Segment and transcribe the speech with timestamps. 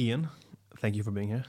[0.00, 0.28] Ian,
[0.78, 1.44] thank you for being here.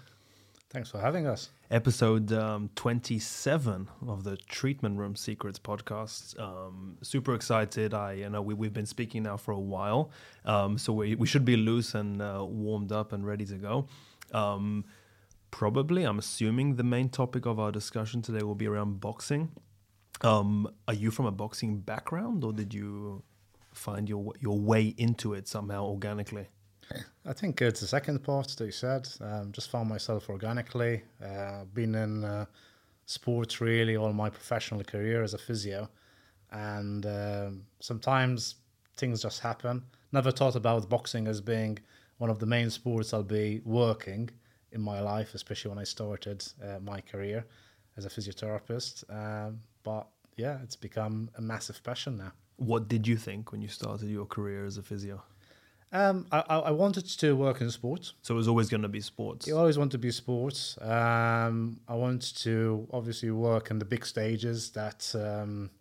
[0.72, 1.50] Thanks for having us.
[1.70, 6.40] Episode um, 27 of the Treatment Room Secrets podcast.
[6.40, 7.94] Um, super excited.
[7.94, 10.10] I you know we, we've been speaking now for a while,
[10.46, 13.88] um, so we, we should be loose and uh, warmed up and ready to go.
[14.32, 14.86] Um,
[15.52, 19.52] probably, I'm assuming the main topic of our discussion today will be around boxing.
[20.22, 23.22] Um, are you from a boxing background, or did you
[23.74, 26.48] find your your way into it somehow organically?
[27.26, 29.08] I think it's the second part that you said.
[29.22, 31.04] Um, just found myself organically.
[31.24, 32.46] Uh, been in uh,
[33.06, 35.90] sports really all my professional career as a physio,
[36.52, 38.56] and um sometimes
[38.98, 39.84] things just happen.
[40.12, 41.80] Never thought about boxing as being
[42.18, 44.30] one of the main sports I'll be working
[44.72, 47.46] in my life, especially when I started uh, my career
[47.98, 49.04] as a physiotherapist.
[49.10, 52.32] Um, but yeah, it's become a massive passion now.
[52.58, 55.24] What did you think when you started your career as a physio?
[55.92, 58.14] Um, I, I wanted to work in sports.
[58.22, 59.48] So it was always going to be sports.
[59.48, 60.78] You always want to be sports.
[60.82, 65.72] Um, I want to obviously work in the big stages that um,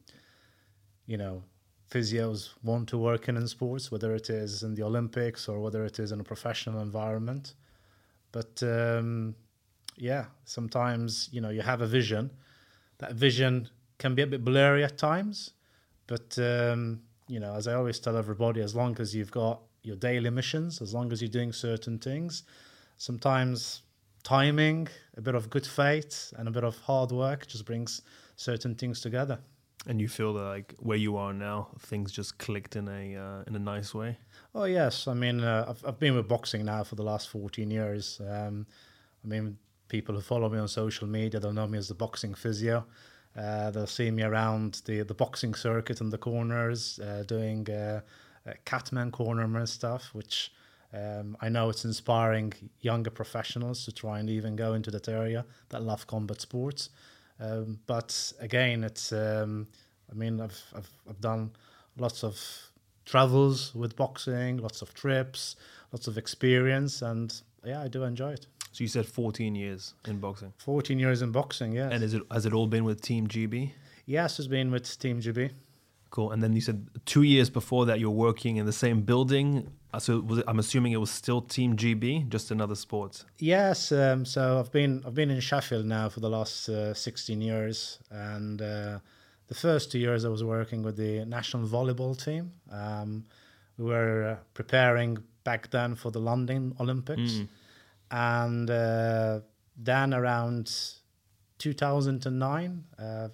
[1.06, 1.42] you know
[1.90, 5.84] physios want to work in in sports, whether it is in the Olympics or whether
[5.84, 7.54] it is in a professional environment.
[8.32, 9.34] But um,
[9.96, 12.30] yeah, sometimes you know you have a vision.
[12.98, 15.52] That vision can be a bit blurry at times,
[16.06, 19.96] but um, you know, as I always tell everybody, as long as you've got your
[19.96, 22.44] daily missions, as long as you're doing certain things,
[22.98, 23.82] sometimes
[24.22, 28.02] timing, a bit of good faith, and a bit of hard work just brings
[28.36, 29.38] certain things together.
[29.86, 33.42] And you feel that like where you are now, things just clicked in a uh,
[33.46, 34.18] in a nice way.
[34.54, 37.70] Oh yes, I mean uh, I've I've been with boxing now for the last fourteen
[37.70, 38.20] years.
[38.20, 38.66] Um,
[39.24, 39.56] I mean,
[39.88, 42.84] people who follow me on social media they'll know me as the boxing physio.
[43.36, 47.68] Uh, they'll see me around the the boxing circuit in the corners, uh, doing
[48.48, 50.52] uh, cutman cornerman stuff, which
[50.92, 55.44] um, I know it's inspiring younger professionals to try and even go into that area
[55.68, 56.90] that love combat sports.
[57.40, 59.68] Um, but again, it's um,
[60.10, 61.50] I mean I've, I've I've done
[61.96, 62.38] lots of
[63.04, 65.56] travels with boxing, lots of trips,
[65.92, 68.46] lots of experience, and yeah, I do enjoy it.
[68.72, 71.90] So you said 14 years in boxing, 14 years in boxing, yeah.
[71.90, 73.72] and is it has it all been with Team GB?
[74.08, 75.50] yes, it's been with Team GB.
[76.10, 76.32] Cool.
[76.32, 79.70] And then you said two years before that you're working in the same building.
[79.92, 83.24] Uh, So was it, I'm assuming it was still Team GB, just another sport.
[83.38, 87.40] Yes, um, so I've been I've been in Sheffield now for the last uh, 16
[87.40, 88.98] years, and uh,
[89.48, 92.52] the first two years I was working with the national volleyball team.
[92.70, 93.24] Um,
[93.78, 97.40] we were uh, preparing back then for the London Olympics,
[98.10, 99.40] and uh,
[99.76, 100.70] then around
[101.58, 103.28] 2009, uh,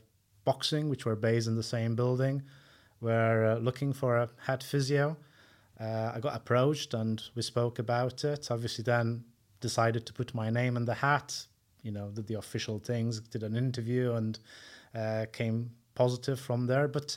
[0.44, 2.42] boxing, which were based in the same building,
[3.04, 5.16] were uh, looking for a head physio.
[5.78, 8.50] Uh, I got approached and we spoke about it.
[8.50, 9.24] Obviously, then
[9.60, 11.46] decided to put my name in the hat.
[11.82, 14.38] You know, did the official things, did an interview, and
[14.94, 16.88] uh, came positive from there.
[16.88, 17.16] But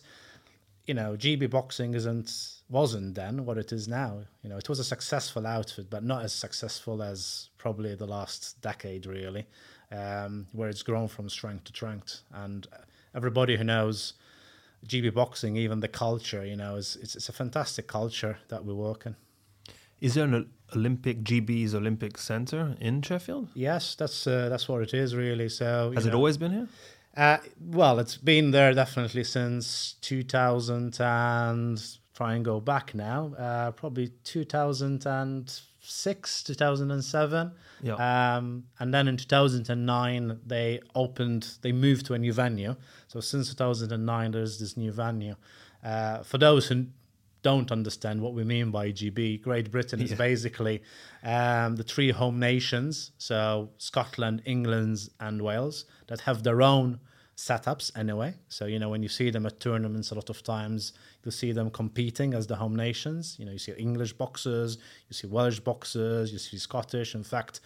[0.86, 2.30] you know, GB Boxing isn't
[2.70, 4.20] wasn't then what it is now.
[4.44, 8.62] You know, it was a successful outfit, but not as successful as probably the last
[8.62, 9.46] decade, really,
[9.92, 12.22] um, where it's grown from strength to strength.
[12.34, 12.68] And
[13.16, 14.14] everybody who knows
[14.86, 18.74] GB Boxing, even the culture, you know, is it's, it's a fantastic culture that we
[18.74, 19.16] work in.
[20.00, 23.50] Is there an Olympic GB's Olympic Center in Sheffield?
[23.56, 25.50] Yes, that's uh, that's what it is really.
[25.50, 26.68] So Has it always been here?
[27.16, 33.72] Uh, well, it's been there definitely since 2000 and try and go back now, uh,
[33.72, 34.12] probably
[35.88, 37.52] 2006, 2007.
[37.82, 38.36] Yeah.
[38.38, 42.76] Um, and then in 2009, they opened, they moved to a new venue.
[43.08, 45.36] So since 2009, there's this new venue.
[45.84, 46.88] Uh, for those who
[47.44, 50.18] don't understand what we mean by GB, Great Britain is Yeah.
[50.18, 50.82] basically
[51.24, 57.00] um, the three home nations, so Scotland, England, and Wales, that have their own
[57.38, 58.34] setups anyway.
[58.50, 60.94] So, you know, when you see them at tournaments, a lot of times
[61.24, 63.36] you'll see them competing as the home nations.
[63.40, 64.78] You know, you see English boxers,
[65.08, 67.14] you see Welsh boxers, you see Scottish.
[67.14, 67.62] In fact,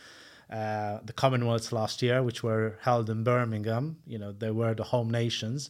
[0.51, 4.83] uh, the Commonwealths last year, which were held in Birmingham, you know, they were the
[4.83, 5.69] home nations.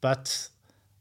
[0.00, 0.48] But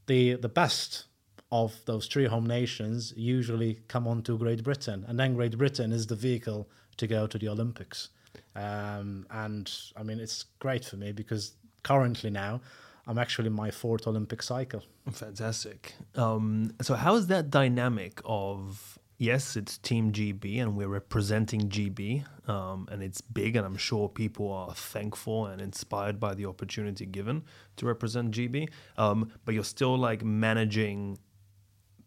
[0.05, 1.05] the the best
[1.51, 5.91] of those three home nations usually come on to Great Britain, and then Great Britain
[5.91, 8.09] is the vehicle to go to the Olympics.
[8.55, 11.53] Um, and I mean, it's great for me because
[11.83, 12.61] currently now
[13.09, 14.83] I'm actually in my fourth Olympic cycle.
[15.11, 15.95] Fantastic.
[16.15, 22.23] Um, so how is that dynamic of yes, it's Team GB and we're representing GB,
[22.47, 27.07] um, and it's big, and I'm sure people are thankful and inspired by the opportunity
[27.07, 27.43] given
[27.77, 28.69] to represent GB.
[28.95, 31.17] Um, but you're still like managing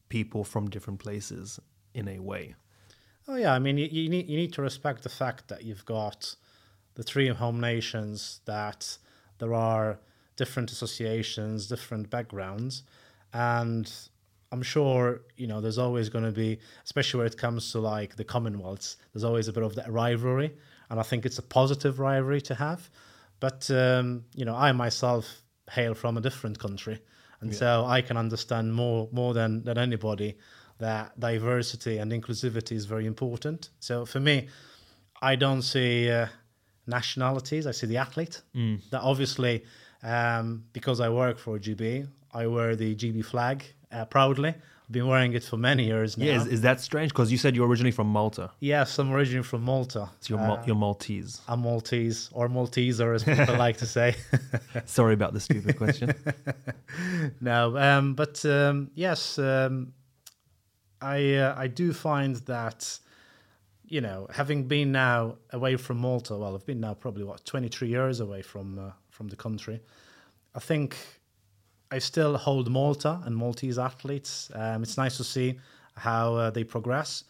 [0.08, 1.58] people from different places
[1.94, 2.54] in a way.
[3.26, 5.84] Oh yeah, I mean you, you need you need to respect the fact that you've
[5.84, 6.36] got
[6.94, 8.98] the three home nations that
[9.42, 9.98] there are
[10.36, 12.84] different associations, different backgrounds,
[13.32, 13.92] and
[14.52, 18.14] I'm sure you know there's always going to be, especially where it comes to like
[18.14, 20.52] the Commonwealths, there's always a bit of that rivalry,
[20.90, 22.88] and I think it's a positive rivalry to have.
[23.40, 27.00] But um, you know, I myself hail from a different country,
[27.40, 27.58] and yeah.
[27.58, 30.38] so I can understand more more than than anybody
[30.78, 33.70] that diversity and inclusivity is very important.
[33.80, 34.48] So for me,
[35.20, 36.26] I don't see uh,
[36.86, 37.66] nationalities.
[37.66, 38.42] I see the athlete.
[38.54, 38.80] Mm.
[38.90, 39.64] That obviously,
[40.02, 44.48] um, because I work for GB, I wear the GB flag uh, proudly.
[44.48, 46.26] I've been wearing it for many years now.
[46.26, 47.12] Yeah, is, is that strange?
[47.12, 48.50] Because you said you're originally from Malta.
[48.60, 50.10] Yes, I'm originally from Malta.
[50.20, 51.40] So you're, uh, you're Maltese.
[51.48, 54.16] I'm Maltese, or Malteser, as people like to say.
[54.84, 56.12] Sorry about the stupid question.
[57.40, 59.92] no, um, but um, yes, um,
[61.00, 62.98] I uh, I do find that
[63.92, 67.88] you know having been now away from Malta, well, I've been now probably what 23
[67.88, 69.80] years away from uh, from the country.
[70.54, 70.96] I think
[71.90, 74.50] I still hold Malta and Maltese athletes.
[74.54, 75.60] Um, it's nice to see
[75.94, 77.24] how uh, they progress.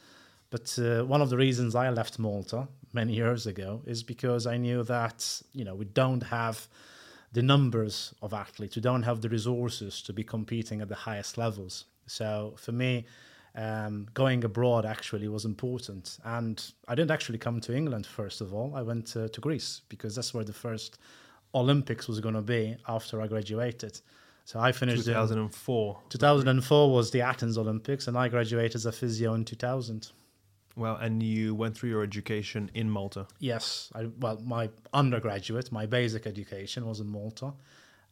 [0.50, 4.56] But uh, one of the reasons I left Malta many years ago is because I
[4.56, 6.68] knew that you know we don't have
[7.32, 11.36] the numbers of athletes, we don't have the resources to be competing at the highest
[11.36, 11.86] levels.
[12.06, 13.04] So for me,
[13.54, 16.18] um, going abroad actually was important.
[16.24, 18.74] And I didn't actually come to England first of all.
[18.74, 20.98] I went to, to Greece because that's where the first
[21.54, 24.00] Olympics was going to be after I graduated.
[24.44, 26.00] So I finished 2004.
[26.08, 30.10] 2004 was the Athens Olympics, and I graduated as a physio in 2000.
[30.74, 33.26] Well, and you went through your education in Malta.
[33.38, 37.52] Yes, I, well, my undergraduate, my basic education was in Malta,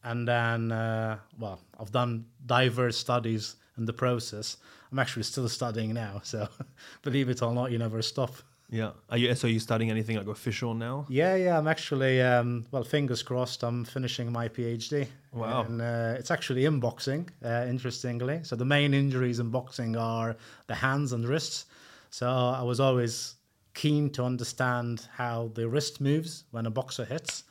[0.04, 4.59] and then, uh, well, I've done diverse studies in the process.
[4.93, 6.49] I'm actually still studying now, so
[7.03, 8.35] believe it or not, you never stop.
[8.69, 8.93] Yeah.
[9.09, 11.06] Are you so are you studying anything like official now?
[11.09, 11.59] Yeah, yeah.
[11.59, 13.65] I'm actually um, well, fingers crossed.
[13.65, 15.09] I'm finishing my PhD.
[15.32, 15.62] Wow.
[15.62, 18.41] And uh, it's actually in boxing, uh, interestingly.
[18.44, 20.37] So the main injuries in boxing are
[20.69, 21.67] the hands and wrists.
[22.11, 23.35] So I was always
[23.75, 27.44] keen to understand how the wrist moves when a boxer hits,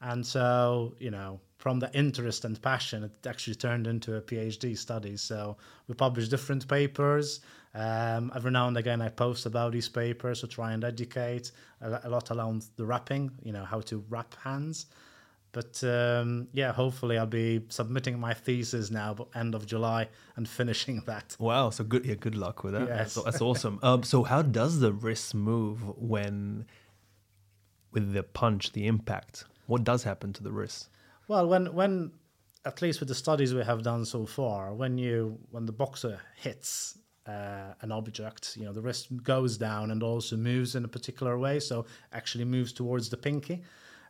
[0.00, 4.76] and so you know from the interest and passion, it actually turned into a PhD
[4.76, 5.16] study.
[5.16, 5.56] So
[5.86, 7.38] we publish different papers.
[7.72, 12.08] Um, every now and again, I post about these papers to try and educate a,
[12.08, 14.86] lot around the wrapping, you know, how to wrap hands.
[15.52, 21.00] But um, yeah, hopefully I'll be submitting my thesis now, end of July, and finishing
[21.06, 21.36] that.
[21.38, 21.70] Wow!
[21.70, 22.88] So good, yeah, good luck with that.
[22.88, 23.14] Yes.
[23.14, 23.78] That's, that's awesome.
[23.84, 26.66] Um, so how does the wrist move when,
[27.92, 29.44] with the punch, the impact?
[29.66, 30.88] What does happen to the wrist?
[31.32, 32.12] Well, when when
[32.66, 36.20] at least with the studies we have done so far, when you when the boxer
[36.36, 40.88] hits uh, an object, you know, the wrist goes down and also moves in a
[40.88, 43.62] particular way, so actually moves towards the pinky.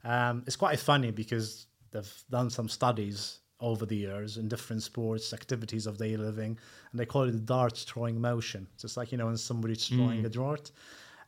[0.02, 5.32] Um, it's quite funny because they've done some studies over the years in different sports,
[5.32, 6.58] activities of daily living,
[6.90, 8.66] and they call it the dart throwing motion.
[8.78, 10.26] So it's like you know when somebody's throwing mm.
[10.26, 10.72] a dart.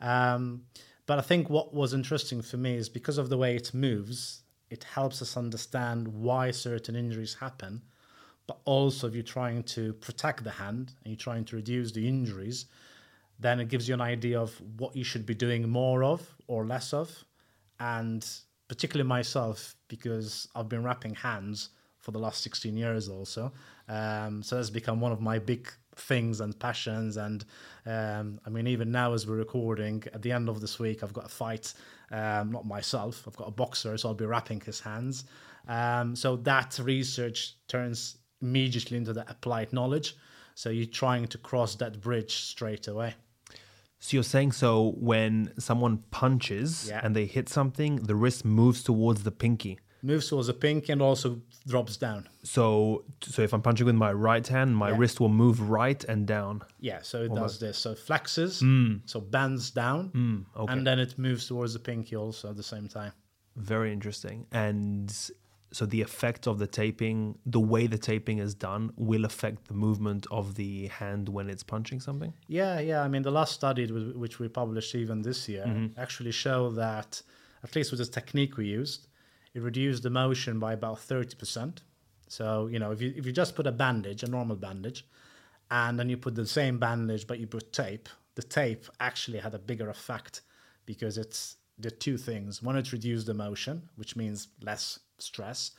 [0.00, 0.62] Um,
[1.06, 4.44] but I think what was interesting for me is because of the way it moves,
[4.74, 7.80] it helps us understand why certain injuries happen.
[8.48, 12.08] But also, if you're trying to protect the hand and you're trying to reduce the
[12.08, 12.66] injuries,
[13.38, 16.66] then it gives you an idea of what you should be doing more of or
[16.66, 17.24] less of.
[17.78, 18.28] And
[18.66, 21.69] particularly myself, because I've been wrapping hands
[22.00, 23.52] for the last 16 years also.
[23.88, 27.16] Um, so that's become one of my big things and passions.
[27.16, 27.44] And
[27.86, 31.12] um, I mean, even now as we're recording, at the end of this week, I've
[31.12, 31.72] got a fight.
[32.11, 33.25] Um, not myself.
[33.27, 35.25] I've got a boxer, so I'll be wrapping his hands.
[35.67, 40.17] Um, so that research turns immediately into the applied knowledge.
[40.55, 43.15] So you're trying to cross that bridge straight away.
[43.99, 47.01] So you're saying so when someone punches yeah.
[47.03, 51.01] and they hit something, the wrist moves towards the pinky moves towards the pink and
[51.01, 52.29] also drops down.
[52.43, 54.96] So, so if I'm punching with my right hand, my yeah.
[54.99, 56.63] wrist will move right and down.
[56.81, 57.61] Yeah, so it Almost.
[57.61, 57.79] does this.
[57.79, 59.01] So it flexes, mm.
[59.06, 60.73] so bends down, mm, okay.
[60.73, 63.13] and then it moves towards the pinky also at the same time.
[63.56, 64.46] Very interesting.
[64.53, 65.11] And
[65.73, 69.75] so the effect of the taping, the way the taping is done, will affect the
[69.75, 72.32] movement of the hand when it's punching something.
[72.46, 73.03] Yeah, yeah.
[73.03, 75.99] I mean, the last study which we published even this year mm-hmm.
[75.99, 77.23] actually show that,
[77.63, 79.08] at least with the technique we used,
[79.55, 81.79] it reduced the motion by about 30%.
[82.29, 85.06] So, you know, if you, if you just put a bandage, a normal bandage,
[85.70, 89.55] and then you put the same bandage, but you put tape, the tape actually had
[89.55, 90.43] a bigger effect
[90.87, 92.63] because it's the two things.
[92.63, 95.70] One, it reduced the motion, which means less stress,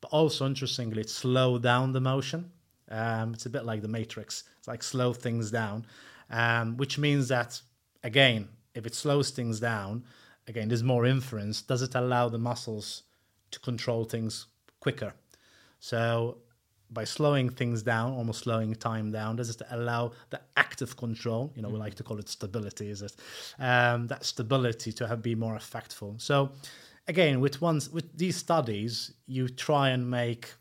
[0.00, 2.50] but also interestingly, it slowed down the motion.
[2.90, 4.44] Um, it's a bit like the Matrix.
[4.58, 5.86] It's like slow things down,
[6.30, 7.60] um, which means that
[8.02, 10.04] again, if it slows things down,
[10.48, 11.62] again, there's more inference.
[11.62, 13.02] Does it allow the muscles
[13.50, 14.46] to control things
[14.80, 15.14] quicker?
[15.80, 16.38] So
[16.90, 21.52] by slowing things down, almost slowing time down, does it allow the active control?
[21.54, 23.14] You know, we like to call it stability, is it?
[23.58, 26.20] Um, that stability to have be more effectful.
[26.20, 26.50] So
[27.06, 30.52] again, with ones with these studies, you try and make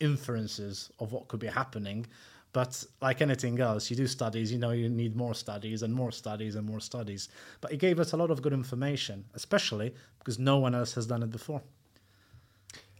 [0.00, 2.06] inferences of what could be happening.
[2.52, 6.12] But like anything else, you do studies, you know, you need more studies and more
[6.12, 7.30] studies and more studies.
[7.62, 11.06] But it gave us a lot of good information, especially because no one else has
[11.06, 11.62] done it before.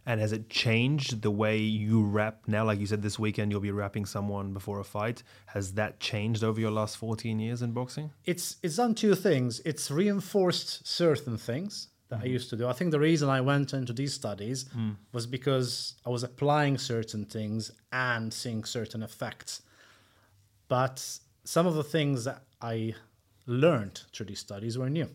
[0.05, 2.65] And has it changed the way you wrap now?
[2.65, 5.23] Like you said, this weekend you'll be wrapping someone before a fight.
[5.47, 8.11] Has that changed over your last 14 years in boxing?
[8.25, 9.61] It's it's done two things.
[9.63, 12.33] It's reinforced certain things that I mm-hmm.
[12.33, 12.67] used to do.
[12.67, 14.95] I think the reason I went into these studies mm.
[15.13, 19.61] was because I was applying certain things and seeing certain effects.
[20.67, 22.95] But some of the things that I
[23.45, 25.09] learned through these studies were new.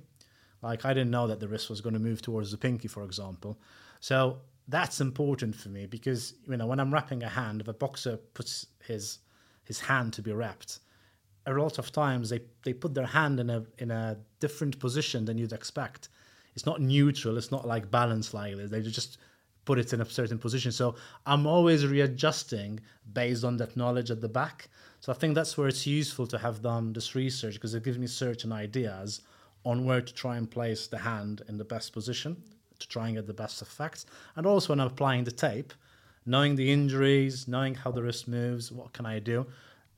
[0.63, 3.05] Like I didn't know that the wrist was going to move towards the pinky, for
[3.05, 3.59] example.
[4.01, 7.73] So that's important for me because you know when I'm wrapping a hand, if a
[7.73, 9.19] boxer puts his
[9.65, 10.81] his hand to be wrapped,
[11.47, 15.25] a lot of times they, they put their hand in a in a different position
[15.25, 16.11] than you'd expect.
[16.55, 17.39] It's not neutral.
[17.39, 18.71] It's not like balanced like this.
[18.71, 19.19] They just
[19.65, 20.73] put it in a certain position.
[20.73, 22.81] So I'm always readjusting
[23.13, 24.69] based on that knowledge at the back.
[25.01, 27.99] So I think that's where it's useful to have done this research because it gives
[27.99, 29.21] me certain ideas
[29.65, 32.43] on where to try and place the hand in the best position
[32.79, 34.07] to try and get the best effects.
[34.37, 35.73] And also when I'm applying the tape,
[36.27, 39.47] knowing the injuries, knowing how the wrist moves, what can I do?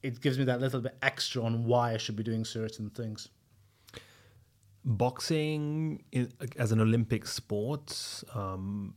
[0.03, 3.29] It gives me that little bit extra on why I should be doing certain things.
[4.85, 8.95] Boxing in, as an Olympic sport, um,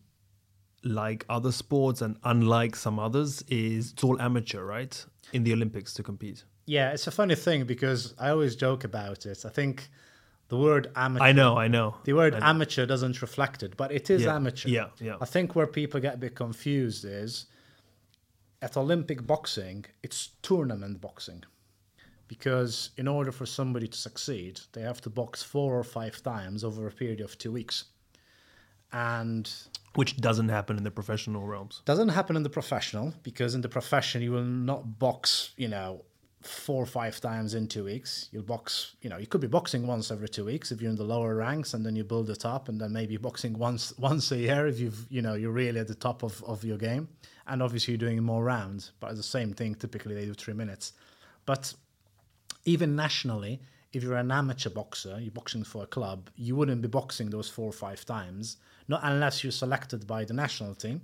[0.83, 5.05] like other sports and unlike some others, is it's all amateur, right?
[5.33, 6.45] In the Olympics to compete.
[6.65, 9.43] Yeah, it's a funny thing because I always joke about it.
[9.45, 9.89] I think
[10.53, 11.25] the word amateur.
[11.25, 11.95] I know, I know.
[12.03, 12.39] The word know.
[12.53, 14.69] amateur doesn't reflect it, but it is Yeah, amateur.
[14.69, 15.17] yeah, yeah.
[15.25, 17.31] I think where people get a bit confused is
[18.61, 21.41] at Olympic boxing, it's tournament boxing.
[22.27, 26.63] Because in order for somebody to succeed, they have to box four or five times
[26.63, 27.85] over a period of two weeks.
[28.91, 29.51] And
[29.95, 31.81] Which doesn't happen in the professional realms.
[31.85, 36.03] doesn't happen in the professional because in the profession you will not box, you know,
[36.43, 38.29] four or five times in two weeks.
[38.31, 40.97] You'll box, you know, you could be boxing once every two weeks if you're in
[40.97, 44.31] the lower ranks, and then you build it up, and then maybe boxing once once
[44.31, 47.07] a year if you've, you know, you're really at the top of, of your game,
[47.47, 48.91] and obviously you're doing more rounds.
[48.99, 49.75] But the same thing.
[49.75, 50.93] Typically they do three minutes,
[51.45, 51.73] but
[52.65, 53.59] even nationally,
[53.93, 57.49] if you're an amateur boxer, you're boxing for a club, you wouldn't be boxing those
[57.49, 58.57] four or five times,
[58.87, 61.01] not unless you're selected by the national team,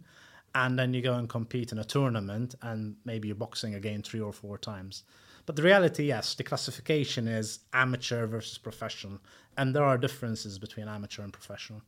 [0.56, 4.20] and then you go and compete in a tournament, and maybe you're boxing again three
[4.20, 5.04] or four times.
[5.50, 9.18] But the reality, yes, the classification is amateur versus professional,
[9.58, 11.82] and there are differences between amateur and professional.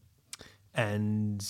[0.74, 1.46] And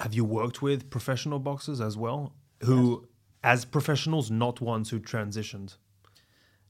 [0.00, 3.08] have you worked with professional boxers as well, who,
[3.42, 5.76] as professionals, not ones who transitioned?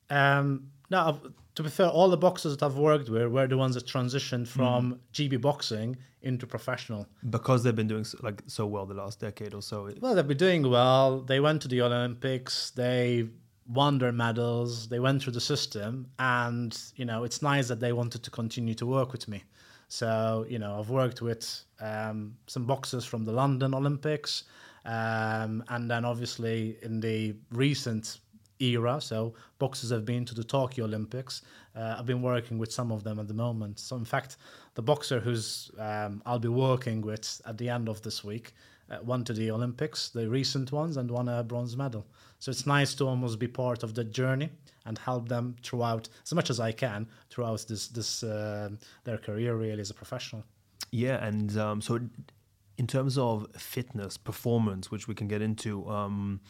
[0.08, 3.56] Um, no, I've- to be fair, all the boxers that I've worked with were the
[3.58, 7.08] ones that transitioned from GB boxing into professional.
[7.28, 9.90] because they've been doing so, like so well the last decade or so.
[10.00, 11.22] Well, they've been doing well.
[11.22, 12.70] They went to the Olympics.
[12.70, 13.30] They
[13.66, 14.88] won their medals.
[14.88, 18.74] They went through the system, and you know it's nice that they wanted to continue
[18.74, 19.42] to work with me.
[19.88, 24.44] So you know I've worked with um, some boxers from the London Olympics,
[24.84, 28.18] um, and then obviously in the recent
[28.60, 29.00] era.
[29.00, 31.42] So boxers have been to the Tokyo Olympics.
[31.74, 33.78] Uh, I've been working with some of them at the moment.
[33.80, 34.36] So in fact,
[34.74, 38.54] the boxer who's um, I'll be working with at the end of this week
[38.94, 42.06] uh, won to the Olympics, the recent ones, and won a bronze medal.
[42.38, 44.50] So it's nice to almost be part of the journey
[44.86, 48.70] and help them throughout as much as I can throughout this this uh,
[49.04, 50.44] their career really as a professional.
[50.90, 52.00] Yeah, and um, so
[52.76, 56.40] in terms of fitness, performance, which we can get into, um,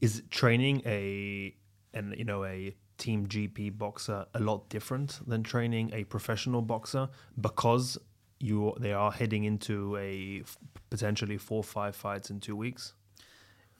[0.00, 1.54] is training a
[1.94, 7.08] and you know a team GB boxer a lot different than training a professional boxer
[7.40, 7.98] because
[8.42, 10.42] you they are heading into a
[10.90, 12.94] potentially four or five fights in two weeks.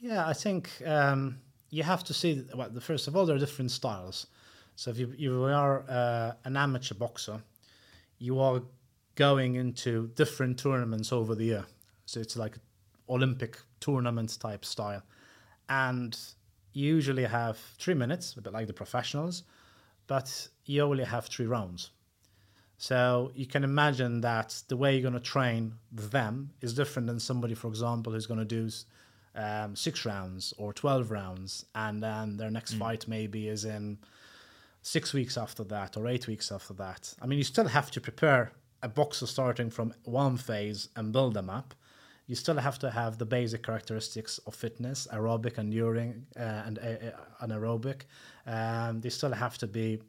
[0.00, 1.38] Yeah, I think um,
[1.71, 2.45] you have to see.
[2.54, 4.26] Well, first of all, there are different styles.
[4.76, 7.42] So if you you are uh, an amateur boxer,
[8.19, 8.62] you are
[9.14, 11.64] going into different tournaments over the year.
[12.07, 12.57] So it's like
[13.09, 15.02] Olympic tournament type style,
[15.69, 16.19] and
[16.73, 19.42] you usually have three minutes, a bit like the professionals,
[20.07, 21.90] but you only have three rounds.
[22.83, 27.21] So you can imagine that the way you're going to train them is different than
[27.21, 28.69] somebody, for example, who's going to do
[29.37, 33.99] um, six rounds or 12 rounds, and then their next fight maybe is in
[34.83, 37.15] six weeks after that or eight weeks after that.
[37.23, 38.51] I mean, you still have to prepare
[38.83, 41.77] a boxer starting from one phase and build them up.
[42.27, 46.81] You still have to have the basic characteristics of fitness, aerobic, and enduring, uh, and
[46.81, 48.07] uh, anaerobic.
[48.45, 50.01] Um, they still have to be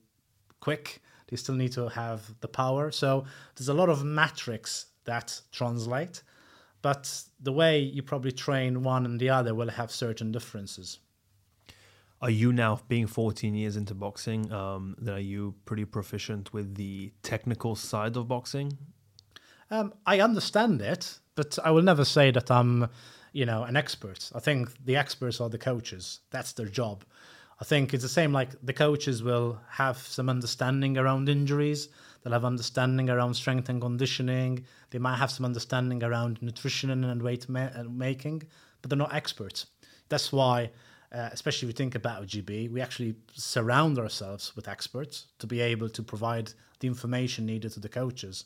[0.60, 1.03] quick.
[1.34, 2.92] They still need to have the power.
[2.92, 3.25] So
[3.56, 6.22] there's a lot of metrics that translate,
[6.84, 11.00] but the way you probably train one and the other will have certain differences.
[12.22, 14.52] Are you now being 14 years into boxing?
[14.54, 18.78] Um, then are you pretty proficient with the technical side of boxing?
[19.72, 22.90] Um, I understand it, but I will never say that I'm,
[23.32, 24.30] you know, an expert.
[24.36, 26.20] I think the experts are the coaches.
[26.30, 27.04] That's their job.
[27.60, 31.89] I think it's the same like the coaches will have some understanding around injuries.
[32.22, 34.65] They'll have understanding around strength and conditioning.
[34.89, 38.43] They might have some understanding around nutrition and weight ma- making,
[38.81, 39.67] but they're not experts.
[40.10, 40.72] That's why
[41.13, 45.62] uh, especially if we think about GB, we actually surround ourselves with experts to be
[45.62, 48.45] able to provide the information needed to the coaches.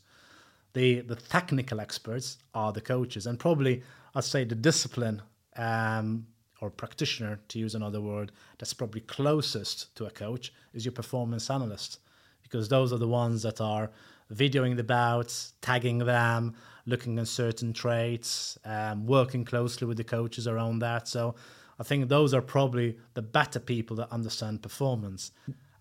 [0.74, 3.84] The the technical experts are the coaches, and probably
[4.14, 5.22] I'd say the discipline
[5.56, 6.28] um,
[6.62, 11.50] or practitioner, to use another word, that's probably closest to a coach is your performance
[11.50, 12.00] analyst,
[12.42, 13.92] because those are the ones that are
[14.34, 16.54] videoing the bouts, tagging them,
[16.86, 21.08] looking at certain traits, um, working closely with the coaches around that.
[21.08, 21.36] So
[21.80, 25.32] I think those are probably the better people that understand performance.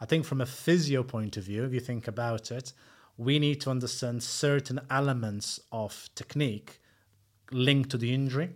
[0.00, 2.72] I think from a physio point of view, if you think about it,
[3.16, 6.80] we need to understand certain elements of technique
[7.50, 8.50] linked to the injury.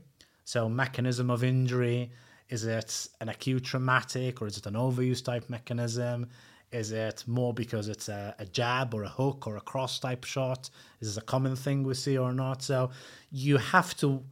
[0.53, 2.11] So, mechanism of injury
[2.49, 6.27] is it an acute traumatic or is it an overuse type mechanism?
[6.73, 10.25] Is it more because it's a, a, jab or a hook or a cross type
[10.25, 10.69] shot?
[10.99, 12.63] Is this a common thing we see or not?
[12.63, 12.91] So,
[13.31, 14.25] you have to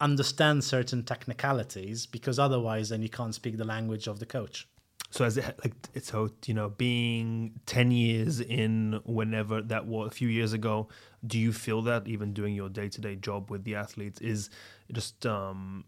[0.00, 4.66] understand certain technicalities because otherwise then you can't speak the language of the coach
[5.12, 10.08] so as it like it's so you know being 10 years in whenever that was
[10.08, 10.88] a few years ago
[11.24, 14.48] do you feel that even doing your day-to-day job with the athletes is
[14.92, 15.84] just um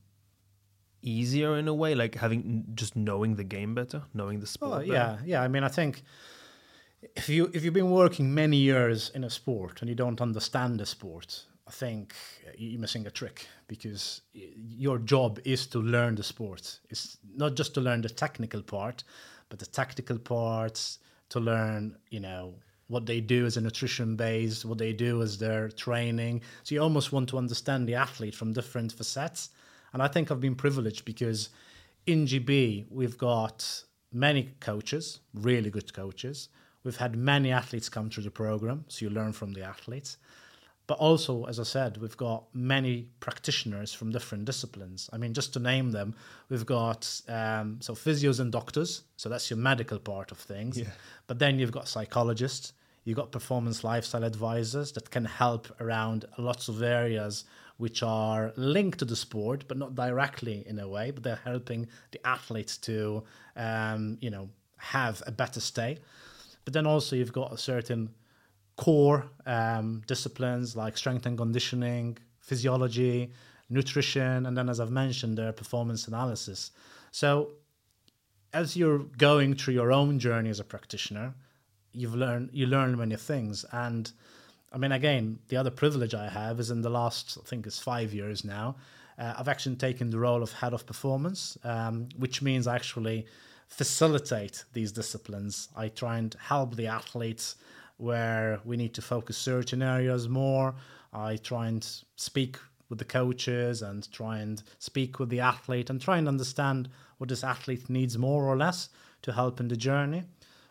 [1.03, 4.81] easier in a way like having just knowing the game better knowing the sport oh,
[4.81, 6.03] yeah yeah i mean i think
[7.14, 10.81] if you if you've been working many years in a sport and you don't understand
[10.81, 12.14] the sport I think
[12.59, 16.81] you're missing a trick because your job is to learn the sport.
[16.90, 19.03] It's not just to learn the technical part,
[19.49, 20.99] but the tactical parts
[21.31, 22.55] to learn, you know,
[22.88, 26.42] what they do as a nutrition base, what they do as their training.
[26.62, 29.51] So you almost want to understand the athlete from different facets.
[29.92, 31.49] And I think I've been privileged because
[32.07, 36.49] in GB we've got many coaches, really good coaches.
[36.85, 40.18] We've had many athletes come through the program, so you learn from the athletes.
[40.87, 45.09] But also, as I said, we've got many practitioners from different disciplines.
[45.12, 46.14] I mean, just to name them,
[46.51, 49.03] we've got um, so physios and doctors.
[49.16, 50.79] So that's your medical part of things.
[50.79, 50.90] Yeah.
[51.27, 56.68] But then you've got psychologists, you've got performance lifestyle advisors that can help around lots
[56.68, 57.44] of areas
[57.79, 61.11] which are linked to the sport, but not directly in a way.
[61.12, 63.25] But they're helping the athletes to,
[63.57, 65.99] um, you know, have a better stay.
[66.66, 68.11] But then also you've got a certain
[68.76, 73.32] core um, disciplines like strength and conditioning, physiology,
[73.70, 76.70] nutrition, and then, as I've mentioned, their performance analysis.
[77.10, 77.52] So,
[78.52, 81.34] as you're going through your own journey as a practitioner,
[81.92, 83.64] you've learned you learn many things.
[83.72, 84.10] And
[84.72, 87.78] I mean, again, the other privilege I have is in the last, I think it's
[87.78, 88.76] five years now,
[89.18, 93.26] uh, I've actually taken the role of head of performance, um, which means I actually
[93.68, 95.68] facilitate these disciplines.
[95.76, 97.56] I try and help the athletes
[97.96, 100.74] where we need to focus certain areas more.
[101.12, 106.00] I try and speak with the coaches and try and speak with the athlete and
[106.00, 108.88] try and understand what this athlete needs more or less
[109.22, 110.24] to help in the journey.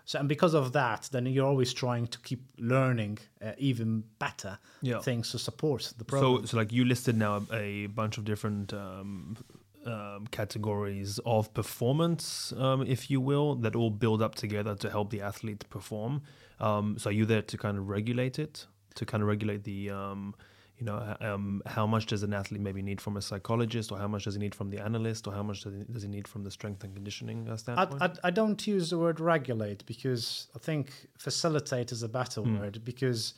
[0.06, 4.60] So, and because of that, then you're always trying to keep learning uh, even better
[4.82, 5.00] yeah.
[5.00, 6.42] things to support the program.
[6.42, 9.38] So, so like you listed now a, a bunch of different um,
[9.86, 15.10] um, categories of performance, um, if you will, that all build up together to help
[15.10, 16.22] the athlete perform.
[16.64, 19.90] Um, so are you there to kind of regulate it, to kind of regulate the,
[19.90, 20.34] um,
[20.78, 24.08] you know, um, how much does an athlete maybe need from a psychologist, or how
[24.08, 26.26] much does he need from the analyst, or how much does he, does he need
[26.26, 28.02] from the strength and conditioning uh, standpoint?
[28.02, 32.42] I, I, I, don't use the word regulate because I think facilitate is a better
[32.42, 32.58] mm.
[32.58, 33.34] word because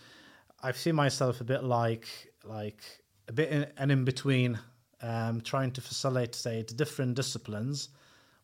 [0.62, 2.08] I see myself a bit like
[2.44, 2.84] like
[3.28, 4.60] a bit in, an in between,
[5.02, 7.90] um, trying to facilitate say to different disciplines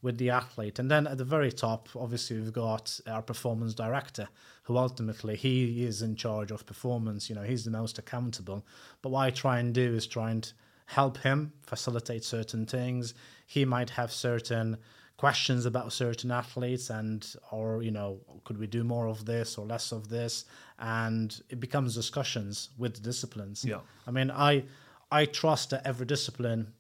[0.01, 0.79] with the athlete.
[0.79, 4.27] And then at the very top, obviously, we've got our performance director,
[4.63, 7.29] who ultimately he is in charge of performance.
[7.29, 8.65] You know, he's the most accountable.
[9.01, 10.51] But what I try and do is try and
[10.87, 13.13] help him facilitate certain things.
[13.45, 14.77] He might have certain
[15.17, 19.67] questions about certain athletes and or you know could we do more of this or
[19.67, 20.45] less of this
[20.79, 23.81] and it becomes discussions with the disciplines Yeah.
[24.07, 24.63] i mean i
[25.11, 26.73] i trust that every discipline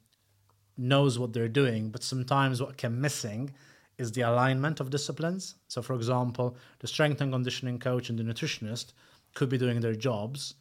[0.81, 3.51] knows what they're doing but sometimes what can missing
[3.97, 8.23] is the alignment of disciplines so for example the strength and conditioning coach and the
[8.23, 8.93] nutritionist
[9.33, 10.55] could be doing their jobs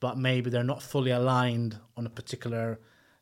[0.00, 2.80] but maybe they're not fully aligned on a particular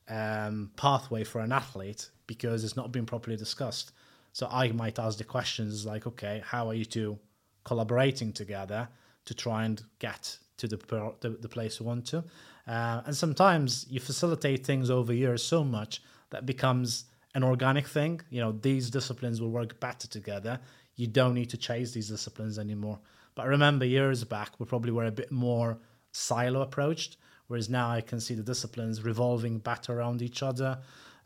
[0.08, 3.92] um, pathway for an athlete because it's not been properly discussed.
[4.32, 7.18] So I might ask the questions like, okay, how are you two
[7.64, 8.88] collaborating together
[9.24, 10.76] to try and get to the
[11.20, 12.24] the, the place you want to?
[12.66, 18.20] Uh, and sometimes you facilitate things over years so much that becomes an organic thing.
[18.30, 20.60] You know, these disciplines will work better together.
[20.96, 22.98] You don't need to chase these disciplines anymore.
[23.34, 25.78] But I remember years back, we probably were a bit more
[26.12, 30.78] silo approached, whereas now I can see the disciplines revolving better around each other.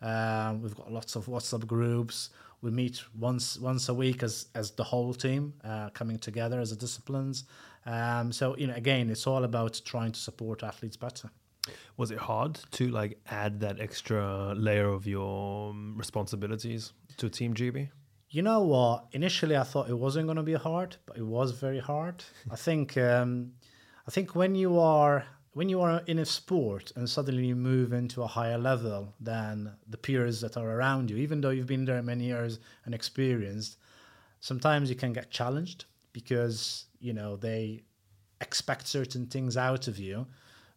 [0.02, 2.30] Um, we've got lots of WhatsApp groups.
[2.60, 6.70] We meet once once a week as as the whole team uh, coming together as
[6.70, 7.44] a disciplines.
[7.86, 11.30] Um, so you know, again, it's all about trying to support athletes better.
[11.96, 17.54] Was it hard to like add that extra layer of your um, responsibilities to Team
[17.54, 17.88] GB?
[18.30, 19.06] You know what?
[19.12, 22.24] Initially, I thought it wasn't going to be hard, but it was very hard.
[22.50, 23.52] I think, um,
[24.08, 27.92] I think when you are when you are in a sport and suddenly you move
[27.92, 31.84] into a higher level than the peers that are around you, even though you've been
[31.84, 33.76] there many years and experienced,
[34.40, 37.82] sometimes you can get challenged because you know they
[38.40, 40.26] expect certain things out of you,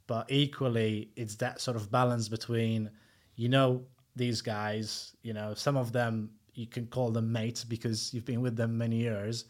[0.08, 2.90] but equally it's that sort of balance between
[3.36, 3.84] you know
[4.16, 8.42] these guys, you know some of them you can call them mates because you've been
[8.42, 9.46] with them many years,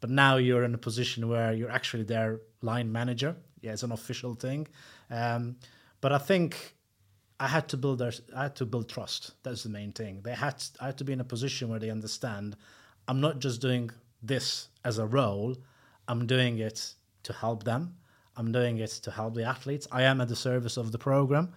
[0.00, 3.36] but now you're in a position where you're actually their line manager.
[3.60, 4.68] Yeah, it's an official thing.
[5.10, 5.56] Um,
[6.00, 6.74] but I think
[7.40, 9.32] I had to build their, I had to build trust.
[9.42, 10.20] That's the main thing.
[10.22, 12.56] They had I had to be in a position where they understand
[13.08, 13.90] I'm not just doing
[14.22, 15.56] this as a role.
[16.08, 17.96] I'm doing it to help them.
[18.36, 19.86] I'm doing it to help the athletes.
[19.92, 21.52] I am at the service of the program.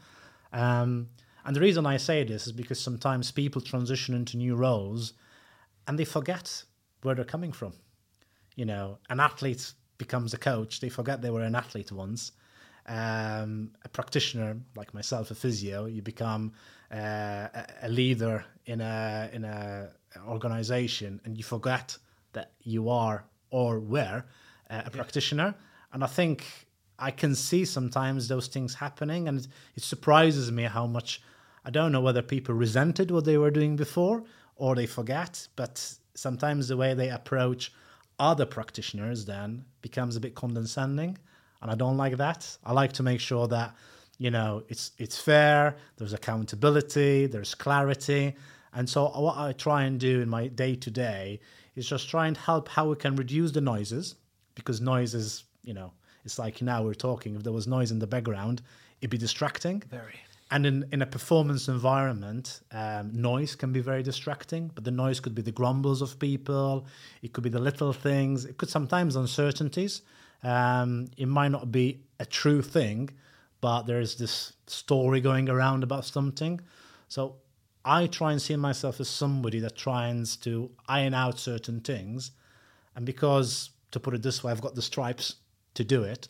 [0.53, 1.09] Um,
[1.45, 5.13] and the reason I say this is because sometimes people transition into new roles
[5.87, 6.63] and they forget
[7.01, 7.73] where they're coming from.
[8.55, 12.31] You know, an athlete becomes a coach, they forget they were an athlete once.
[12.87, 16.53] Um, a practitioner like myself, a physio, you become
[16.93, 19.89] uh, a, a leader in a in a
[20.25, 21.97] organization, and you forget
[22.33, 24.23] that you are or were
[24.69, 25.53] uh, a practitioner.
[25.93, 26.66] And I think
[26.99, 31.21] I can see sometimes those things happening, and it, surprises me how much.
[31.63, 34.23] I don't know whether people resented what they were doing before
[34.55, 37.71] or they forget, but sometimes the way they approach
[38.19, 41.17] other practitioners then becomes a bit condescending
[41.61, 43.75] and i don't like that i like to make sure that
[44.17, 48.35] you know it's it's fair there's accountability there's clarity
[48.73, 51.39] and so what i try and do in my day to day
[51.75, 54.15] is just try and help how we can reduce the noises
[54.55, 55.91] because noise is you know
[56.27, 58.61] it's like now we're talking if there was noise in the background
[58.99, 60.17] it'd be distracting Very.
[60.51, 65.19] and in, in a performance environment, um, noise can be very distracting, but the noise
[65.19, 66.85] could be the grumbles of people,
[67.21, 70.01] it could be the little things, it could sometimes uncertainties.
[70.43, 73.09] Um, it might not be a true thing,
[73.59, 76.61] but there's this story going around about something.
[77.07, 77.35] So
[77.83, 82.31] I try and see myself as somebody that tries to iron out certain things.
[82.95, 85.35] And because, to put it this way, I've got the stripes
[85.77, 86.27] to do it,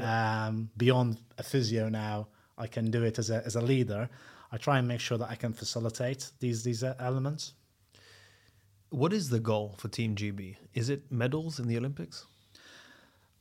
[0.00, 4.08] um, beyond a physio now, I can do it as a, as a leader.
[4.52, 7.54] I try and make sure that I can facilitate these these uh, elements.
[8.90, 10.56] What is the goal for Team GB?
[10.72, 12.26] Is it medals in the Olympics?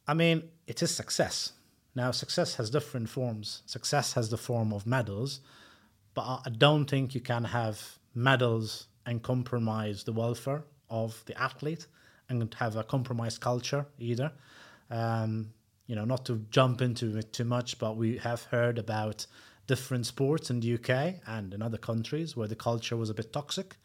[0.08, 1.54] I mean, it is success.
[1.96, 3.62] Now, success has different forms.
[3.68, 5.42] Success has the form of medals,
[6.16, 11.86] but I don't think you can have medals and compromise the welfare of the athlete
[12.30, 14.32] and have a compromised culture either.
[14.90, 15.54] Um,
[15.88, 19.26] you know, not to jump into it too much, but we have heard about
[19.68, 23.32] different sports in the UK and in other countries where the culture was a bit
[23.34, 23.76] toxic.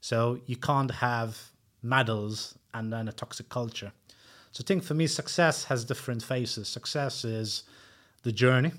[0.00, 1.50] So you can't have
[1.82, 3.92] medals and then a toxic culture.
[4.52, 6.68] So I think for me, success has different phases.
[6.68, 7.64] Success is
[8.22, 8.72] the journey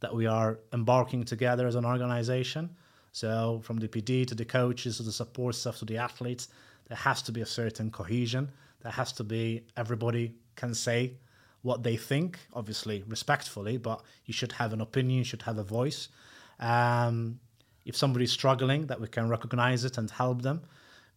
[0.00, 2.70] that we are embarking together as an organization.
[3.12, 6.48] So from the PD to the coaches to the support staff to the athletes,
[6.88, 8.50] there has to be a certain cohesion.
[8.82, 11.14] There has to be everybody can say
[11.62, 15.64] what they think, obviously respectfully, but you should have an opinion, you should have a
[15.64, 16.08] voice.
[16.60, 17.40] Um,
[17.84, 20.62] if somebody's struggling, that we can recognize it and help them,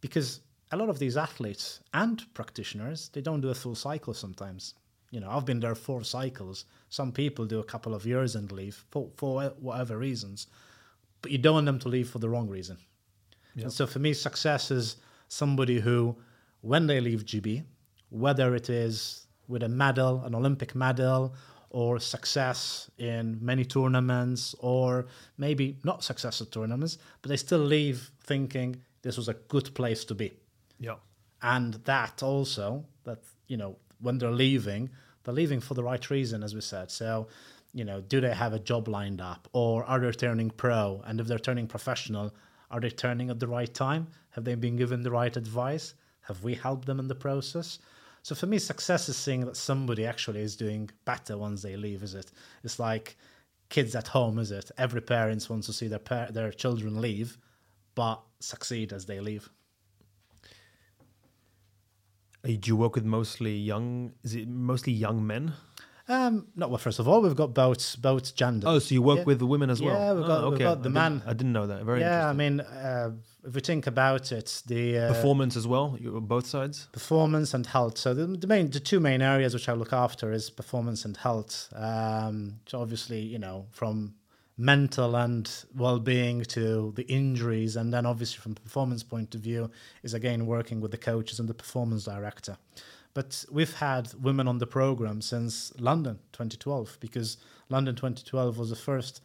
[0.02, 4.76] because a lot of these athletes and practitioners they don't do a full cycle sometimes.
[5.12, 6.66] You know, I've been there four cycles.
[6.90, 10.48] Some people do a couple of years and leave for, for whatever reasons,
[11.22, 12.78] but you don't want them to leave for the wrong reason.
[13.56, 14.98] And so for me, success is
[15.28, 16.16] somebody who,
[16.62, 17.64] when they leave GB,
[18.10, 21.36] whether it is with a medal, an Olympic medal,
[21.72, 25.08] or success in many tournaments, or
[25.38, 30.06] maybe not success at tournaments, but they still leave thinking this was a good place
[30.06, 30.32] to be.
[30.80, 30.96] Yeah.
[31.42, 34.90] And that also, that, you know, when they're leaving,
[35.24, 36.90] they're leaving for the right reason, as we said.
[36.90, 37.28] So,
[37.74, 41.04] you know, do they have a job lined up or are they turning pro?
[41.06, 42.34] And if they're turning professional,
[42.72, 44.08] are they turning at the right time?
[44.32, 45.94] Have they been given the right advice?
[46.22, 47.80] Have we helped them in the process?
[48.24, 52.04] So for me, success is seeing that somebody actually is doing better once they leave.
[52.04, 52.32] Is it?
[52.64, 53.18] It's like
[53.70, 54.38] kids at home.
[54.40, 54.70] Is it?
[54.78, 57.38] Every parent wants to see their par- their children leave,
[57.96, 59.50] but succeed as they leave.
[62.44, 64.14] Do you work with mostly young?
[64.24, 65.54] Is it mostly young men?
[66.08, 68.68] Um, not well, first of all, we've got both both genders.
[68.68, 69.24] Oh, so you work Yeah.
[69.26, 69.94] with the women as well?
[69.94, 70.64] Yeah, we've got- oh, we've okay.
[70.64, 71.84] got the I man- Didn't, I didn't know that.
[71.84, 73.12] Very yeah, I mean, uh,
[73.50, 75.98] if we think about it, the uh, Performance as well.
[76.22, 76.88] Both sides.
[76.92, 77.98] performance and health.
[77.98, 81.18] So the, the main, the two main areas which I look after is performance and
[81.18, 81.68] health.
[81.76, 84.14] Um, so obviously, you know, from
[84.56, 89.72] mental and well-being to the injuries, and then obviously from performance point of view
[90.04, 92.56] is again working with the coaches and the performance director.
[93.16, 97.38] But we've had women on the program since London 2012 because
[97.70, 99.24] London 2012 was the first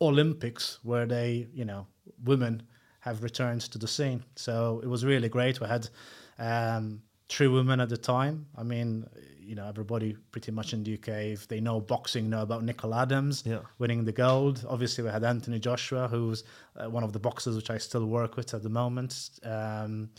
[0.00, 1.86] Olympics where they, you know,
[2.24, 2.64] women
[3.00, 4.22] have returned to the scene.
[4.36, 5.60] So it was really great.
[5.60, 5.88] We had
[6.38, 8.46] um, three women at the time.
[8.56, 9.06] I mean,
[9.40, 13.02] you know, everybody pretty much in the UK, if they know boxing, know about Nicola
[13.02, 13.60] Adams Yeah.
[13.78, 14.64] winning the gold.
[14.68, 16.44] Obviously, we had Anthony Joshua, who's
[16.76, 19.30] uh, one of the boxers which I still work with at the moment.
[19.42, 20.10] Um,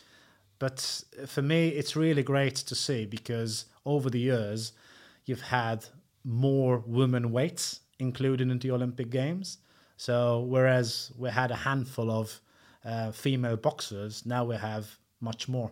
[0.59, 4.73] but for me, it's really great to see because over the years,
[5.25, 5.85] you've had
[6.23, 9.57] more women weights included in the Olympic Games.
[9.97, 12.41] So whereas we had a handful of
[12.85, 15.71] uh, female boxers, now we have much more.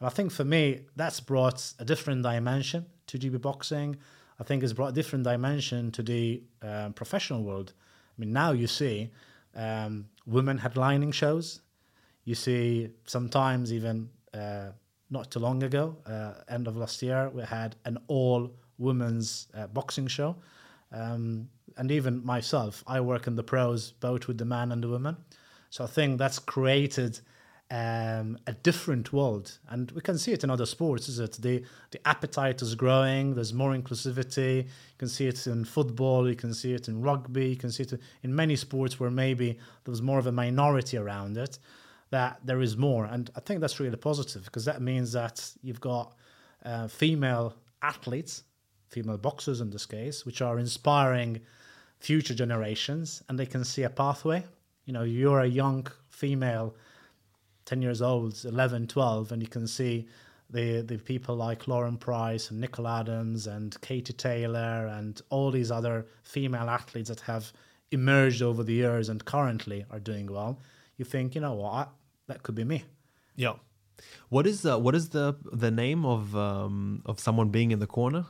[0.00, 3.96] And I think for me, that's brought a different dimension to GB boxing.
[4.40, 7.72] I think it's brought a different dimension to the um, professional world.
[8.16, 9.10] I mean, now you see
[9.54, 11.60] um, women headlining shows.
[12.24, 14.70] You see sometimes even uh,
[15.10, 19.66] not too long ago, uh, end of last year, we had an all women's uh,
[19.66, 20.36] boxing show.
[20.92, 24.88] Um, and even myself, I work in the pros, both with the man and the
[24.88, 25.16] woman.
[25.70, 27.20] So I think that's created
[27.70, 31.08] um, a different world, and we can see it in other sports.
[31.08, 33.34] Is it the the appetite is growing?
[33.34, 34.64] There's more inclusivity.
[34.64, 36.26] You can see it in football.
[36.26, 37.50] You can see it in rugby.
[37.50, 40.96] You can see it in many sports where maybe there was more of a minority
[40.96, 41.58] around it.
[42.10, 45.82] That there is more, and I think that's really positive because that means that you've
[45.82, 46.14] got
[46.64, 48.44] uh, female athletes,
[48.88, 51.42] female boxers in this case, which are inspiring
[52.00, 54.42] future generations, and they can see a pathway.
[54.88, 56.74] You know, you're a young female
[57.66, 60.08] 10 years old, 11, 12, and you can see
[60.48, 65.70] the, the people like Lauren Price and Nicola Adams and Katie Taylor and all these
[65.70, 67.52] other female athletes that have
[67.90, 70.58] emerged over the years and currently are doing well.
[70.96, 71.90] You think, you know what,
[72.26, 72.84] that could be me.
[73.36, 73.56] Yeah.
[74.30, 77.86] What is the what is the the name of um of someone being in the
[77.86, 78.24] corner?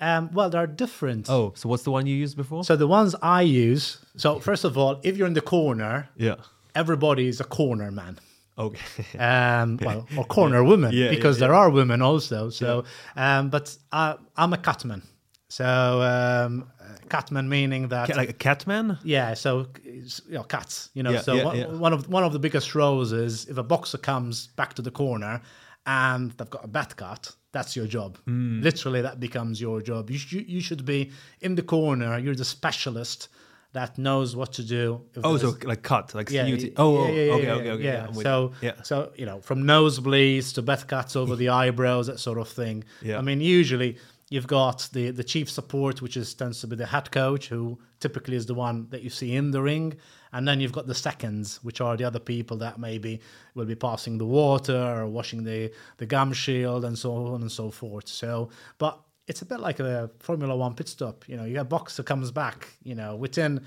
[0.00, 1.30] Um, well, there are different.
[1.30, 2.64] Oh, so what's the one you used before?
[2.64, 3.98] So the ones I use.
[4.16, 6.36] So first of all, if you're in the corner, yeah.
[6.74, 8.18] everybody is a corner man.
[8.56, 9.18] Okay.
[9.18, 12.50] um, well, or corner woman, Yeah, yeah, because there are women also.
[12.50, 12.84] So,
[13.16, 15.02] um, but I, I'm a cutman.
[15.48, 16.68] So, um,
[17.08, 18.98] cutman meaning that like a catman?
[19.04, 20.90] yeah, so you know, cats.
[20.94, 21.66] You know, Yeah, so yeah, one, yeah.
[21.66, 24.90] one of one of the biggest roles is if a boxer comes back to the
[24.90, 25.40] corner
[25.86, 28.18] and they've got a bat cat, that's your job.
[28.24, 28.60] Hmm.
[28.62, 30.10] Literally, that becomes your job.
[30.10, 32.18] You should you should be in the corner.
[32.18, 33.28] You're the specialist
[33.74, 35.02] that knows what to do.
[35.22, 36.44] Oh, so like cut, like yeah,
[36.76, 37.84] Oh, yeah, yeah, okay, okay, okay.
[37.84, 38.12] Yeah.
[38.12, 38.68] So, you.
[38.68, 38.82] yeah.
[38.82, 42.84] so you know, from nosebleeds to bet cuts over the eyebrows, that sort of thing.
[43.02, 43.18] Yeah.
[43.18, 43.98] I mean, usually
[44.30, 47.78] you've got the the chief support, which is tends to be the head coach, who
[47.98, 49.94] typically is the one that you see in the ring,
[50.34, 53.20] and then you've got the seconds, which are the other people that maybe
[53.54, 57.50] will be passing the water or washing the the gum shield and so on and
[57.50, 58.08] so forth.
[58.08, 61.26] So, but it's a bit like a Formula One pit stop.
[61.28, 62.68] You know, you have boxer comes back.
[62.82, 63.64] You know, within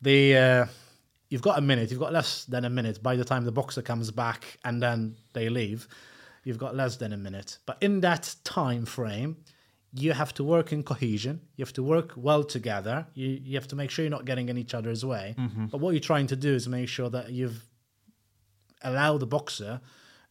[0.00, 0.66] the uh,
[1.28, 3.82] you've got a minute you've got less than a minute by the time the boxer
[3.82, 5.88] comes back and then they leave
[6.44, 9.36] you've got less than a minute but in that time frame
[9.98, 13.68] you have to work in cohesion you have to work well together you, you have
[13.68, 15.34] to make sure you're not getting in each other's way
[15.70, 17.64] but what you're trying to do is make sure that you've
[18.82, 19.80] allowed the boxer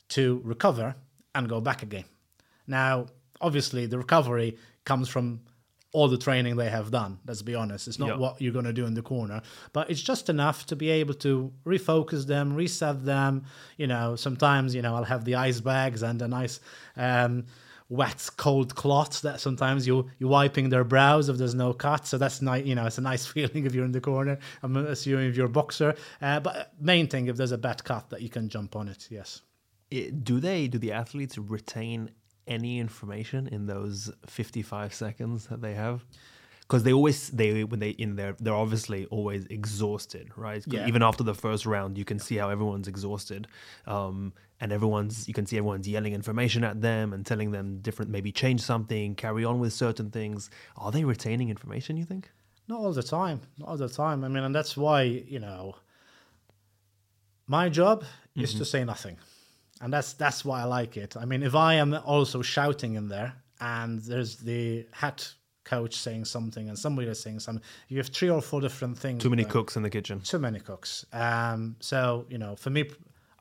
[0.09, 0.95] to recover
[1.33, 2.05] and go back again
[2.67, 3.05] now
[3.41, 5.41] obviously the recovery comes from
[5.91, 7.19] all the training they have done.
[7.25, 7.87] Let's be honest.
[7.87, 8.17] It's not Yeah.
[8.17, 11.13] what you're going to do in the corner, but it's just enough to be able
[11.27, 13.45] to refocus them, reset them.
[13.77, 16.59] You know, sometimes, you know, I'll have the ice bags and a nice
[16.97, 17.45] um,
[17.89, 22.07] wet, cold cloth that sometimes you, you're wiping their brows if there's no cut.
[22.07, 24.39] So that's nice, you know, it's a nice feeling if you're in the corner.
[24.63, 25.95] I'm assuming if you're a boxer.
[26.21, 29.07] Uh, but main thing, if there's a bad cut, that you can jump on it.
[29.09, 29.41] Yes.
[29.89, 32.11] Do they do the athletes retain
[32.47, 36.05] any information in those 55 seconds that they have
[36.67, 40.63] because they always they when they in there they're obviously always exhausted right?
[40.67, 40.87] Yeah.
[40.87, 43.47] even after the first round you can see how everyone's exhausted
[43.87, 48.09] um, and everyone's you can see everyone's yelling information at them and telling them different
[48.11, 52.29] maybe change something carry on with certain things are they retaining information you think
[52.67, 53.41] Not all the time.
[53.59, 54.23] Not all the time.
[54.23, 55.75] I mean, and that's why, you know,
[57.47, 58.03] my job
[58.35, 59.17] is to say nothing.
[59.81, 61.15] And that's that's why I like it.
[61.15, 65.23] I mean, if I am also shouting in there and there's the head
[65.65, 69.21] coach saying something and somebody is saying something, you have three or four different things.
[69.21, 69.51] too many going.
[69.51, 71.05] cooks in the kitchen Too many cooks.
[71.11, 72.81] Um, so, you know, for me,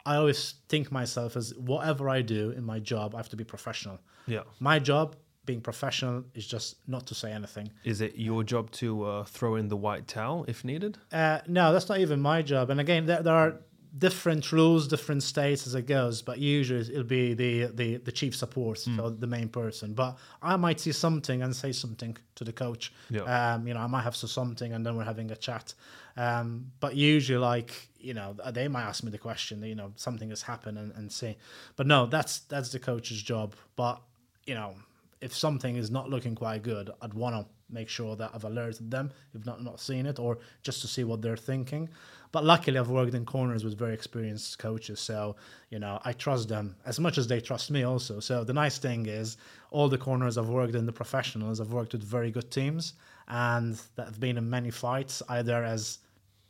[0.07, 3.45] I always think myself as whatever I do in my job, I have to be
[3.45, 3.99] professional.
[4.27, 5.07] yeah My job,
[5.47, 7.71] being professional, is just not to say anything.
[7.85, 11.65] is it your job to uh, throw in the white towel if needed Uh, no,
[11.73, 12.71] that's not even my job.
[12.71, 13.53] And again, there, there are
[13.97, 16.23] different rules, different states as it goes.
[16.23, 19.95] But usually, it'll be the the, the chief support, so the main person.
[19.95, 22.93] But I might see something and say something to the coach.
[23.11, 23.23] Yeah.
[23.23, 25.75] Um, you know, I might have saw something, and then we're having a chat.
[26.17, 29.63] Um, but usually, like you know, they might ask me the question.
[29.63, 31.37] You know, something has happened, and, and say.
[31.77, 33.55] But no, that's that's the coach's job.
[33.77, 34.01] But
[34.47, 34.75] you know,
[35.21, 38.91] if something is not looking quite good, I'd want to make sure that I've alerted
[38.91, 41.89] them if not not seen it, or just to see what they're thinking.
[42.35, 45.37] But luckily, I've worked in corners with very experienced coaches, so
[45.71, 47.85] you know I trust them as much as they trust me.
[47.85, 49.37] Also, so the nice thing is,
[49.71, 52.95] all the corners I've worked in, the professionals, I've worked with very good teams,
[53.29, 55.99] and that have been in many fights, either as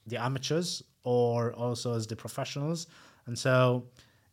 [0.06, 2.86] the amateurs or also as the professionals.
[3.26, 3.84] And so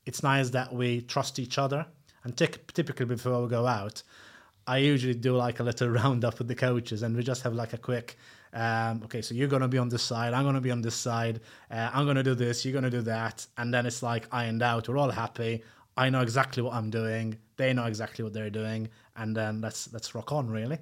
[0.06, 1.86] it's nice that we trust each other.
[2.24, 4.04] And tic- typically before we go out,
[4.68, 7.74] I usually do like a little roundup with the coaches and we just have like
[7.74, 8.18] a quick,
[8.54, 10.82] um, okay, so you're going to be on this side, I'm going to be on
[10.82, 13.46] this side, uh, I'm going to do this, you're going to do that.
[13.58, 15.64] And then it's like ironed out, we're all happy.
[15.98, 17.38] I know exactly what I'm doing.
[17.58, 18.90] They know exactly what they're doing.
[19.16, 20.80] And then let's, let's rock on, really.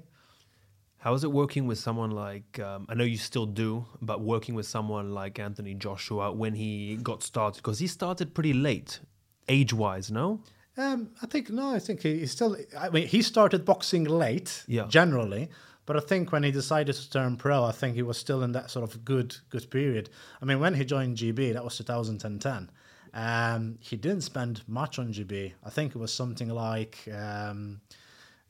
[0.98, 4.54] How is it working with someone like um, I know you still do, but working
[4.54, 9.00] with someone like Anthony Joshua when he got started because he started pretty late,
[9.48, 10.42] age-wise, no?
[10.76, 11.74] Um, I think no.
[11.74, 12.58] I think he, he still.
[12.78, 14.88] I mean, he started boxing late, Yeah.
[14.90, 15.50] generally.
[15.90, 18.52] But I think when he decided to turn pro, I think he was still in
[18.52, 20.12] that sort of good good period.
[20.40, 22.70] I mean, when he joined GB, that was 2010.
[23.12, 25.54] Um, he didn't spend much on GB.
[25.64, 27.82] I think it was something like um,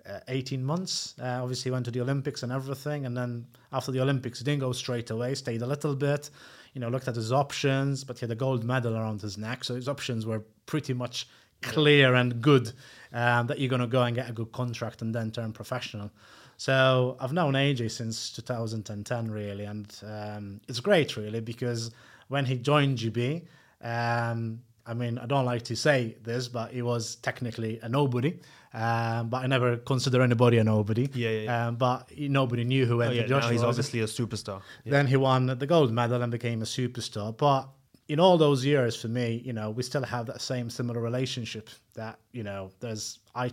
[0.05, 1.15] uh, 18 months.
[1.17, 3.05] Uh, obviously, he went to the Olympics and everything.
[3.05, 6.29] And then after the Olympics, he didn't go straight away, stayed a little bit,
[6.73, 9.63] you know, looked at his options, but he had a gold medal around his neck.
[9.63, 11.25] So his options were pretty much
[11.61, 12.73] clear and good
[13.13, 16.11] um, that you're going to go and get a good contract and then turn professional.
[16.59, 19.63] So I've known AJ since 2010, really.
[19.63, 21.91] And um, it's great, really, because
[22.27, 23.45] when he joined GB,
[23.81, 28.41] um, I mean, I don't like to say this, but he was technically a nobody.
[28.73, 31.09] Um, but I never consider anybody a nobody.
[31.13, 31.67] Yeah, yeah, yeah.
[31.67, 33.69] Um, but nobody knew who Oh, yeah, Joshua now he's was.
[33.79, 34.61] obviously a superstar.
[34.83, 34.91] Yeah.
[34.91, 37.37] Then he won the gold medal and became a superstar.
[37.37, 37.69] But
[38.09, 41.69] in all those years, for me, you know, we still have that same similar relationship.
[41.93, 43.51] That you know, there's I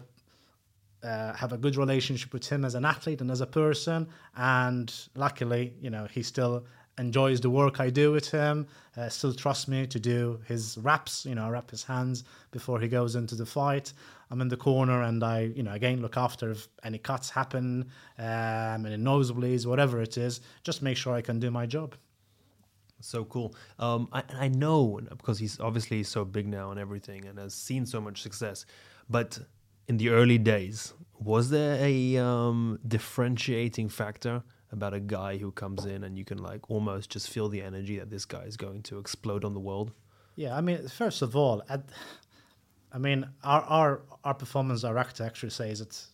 [1.03, 4.93] uh, have a good relationship with him as an athlete and as a person, and
[5.15, 6.65] luckily, you know, he still
[6.99, 8.67] enjoys the work I do with him.
[8.97, 12.89] Uh, still trusts me to do his wraps, You know, wrap his hands before he
[12.89, 13.93] goes into the fight.
[14.31, 17.91] I'm in the corner, and I, you know, again look after if any cuts happen,
[18.19, 20.41] um, any nosebleeds, whatever it is.
[20.65, 21.95] Just make sure I can do my job.
[23.01, 23.55] So cool.
[23.79, 27.87] Um, I, I know because he's obviously so big now and everything, and has seen
[27.87, 28.65] so much success.
[29.09, 29.39] But
[29.89, 35.85] in the early days, was there a um, differentiating factor about a guy who comes
[35.85, 38.83] in and you can like almost just feel the energy that this guy is going
[38.83, 39.93] to explode on the world?
[40.35, 41.85] Yeah, I mean, first of all, at,
[42.93, 46.05] I mean, our, our our performance director actually says it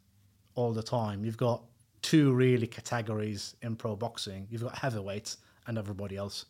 [0.54, 1.24] all the time.
[1.24, 1.64] You've got
[2.02, 4.46] two really categories in pro boxing.
[4.50, 6.46] You've got heavyweights and everybody else.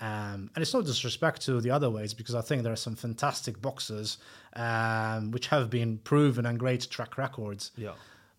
[0.00, 2.96] Um, and it's no disrespect to the other weights because I think there are some
[2.96, 4.16] fantastic boxers
[4.54, 7.72] um, which have been proven and great track records.
[7.76, 7.92] Yeah.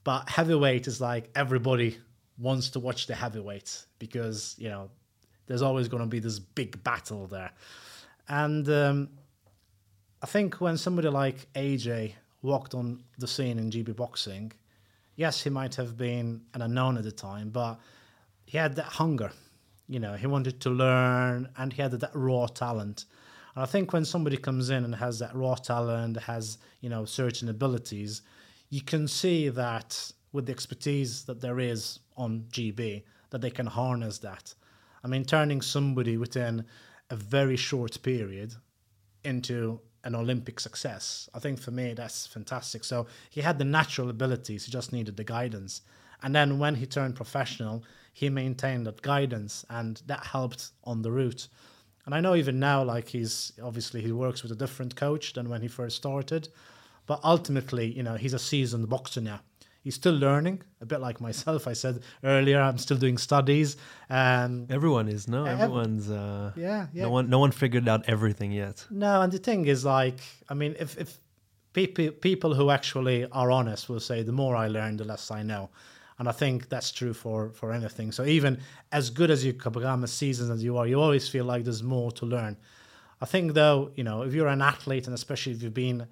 [0.03, 1.99] But heavyweight is like everybody
[2.39, 4.89] wants to watch the heavyweight because you know
[5.45, 7.51] there's always going to be this big battle there,
[8.27, 9.09] and um,
[10.21, 14.51] I think when somebody like AJ walked on the scene in GB boxing,
[15.15, 17.79] yes, he might have been an unknown at the time, but
[18.45, 19.31] he had that hunger.
[19.91, 23.03] You know, he wanted to learn and he had that raw talent.
[23.55, 27.03] And I think when somebody comes in and has that raw talent, has, you know,
[27.03, 28.21] certain abilities,
[28.69, 33.65] you can see that with the expertise that there is on GB, that they can
[33.65, 34.53] harness that.
[35.03, 36.63] I mean, turning somebody within
[37.09, 38.53] a very short period
[39.25, 41.29] into an Olympic success.
[41.33, 42.85] I think for me, that's fantastic.
[42.85, 45.81] So he had the natural abilities, he just needed the guidance.
[46.23, 47.83] And then when he turned professional,
[48.13, 51.47] he maintained that guidance and that helped on the route.
[52.05, 55.49] And I know even now, like he's obviously he works with a different coach than
[55.49, 56.49] when he first started,
[57.05, 59.41] but ultimately, you know, he's a seasoned boxer now.
[59.83, 61.67] He's still learning a bit like myself.
[61.67, 63.77] I said earlier i'm still doing studies
[64.09, 65.45] um, everyone is no?
[65.45, 67.03] Everyone's uh, yeah, yeah.
[67.03, 68.85] no one no one figured out everything yet.
[68.89, 71.17] No and the thing is like i mean if if
[71.73, 75.41] people people who actually are honest will say the more i learn the less i
[75.41, 75.69] know
[76.21, 78.57] and i think that's true for for anything so even
[78.93, 81.83] as good as you become as seasoned as you are you always feel like there's
[81.83, 82.55] more to learn
[83.19, 86.07] i think though you know if you're an athlete and especially if you've been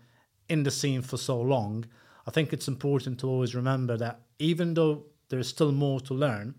[0.50, 1.86] in the scene for so long
[2.30, 6.54] I think it's important to always remember that even though there's still more to learn,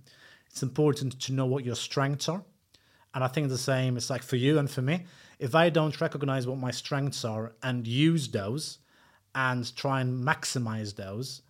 [0.51, 2.43] it's important to know what your strengths are.
[3.15, 5.07] And I think the same is like for you and for me.
[5.39, 8.79] If I don't recognize what my strengths are and use those
[9.33, 11.43] and try and maximize those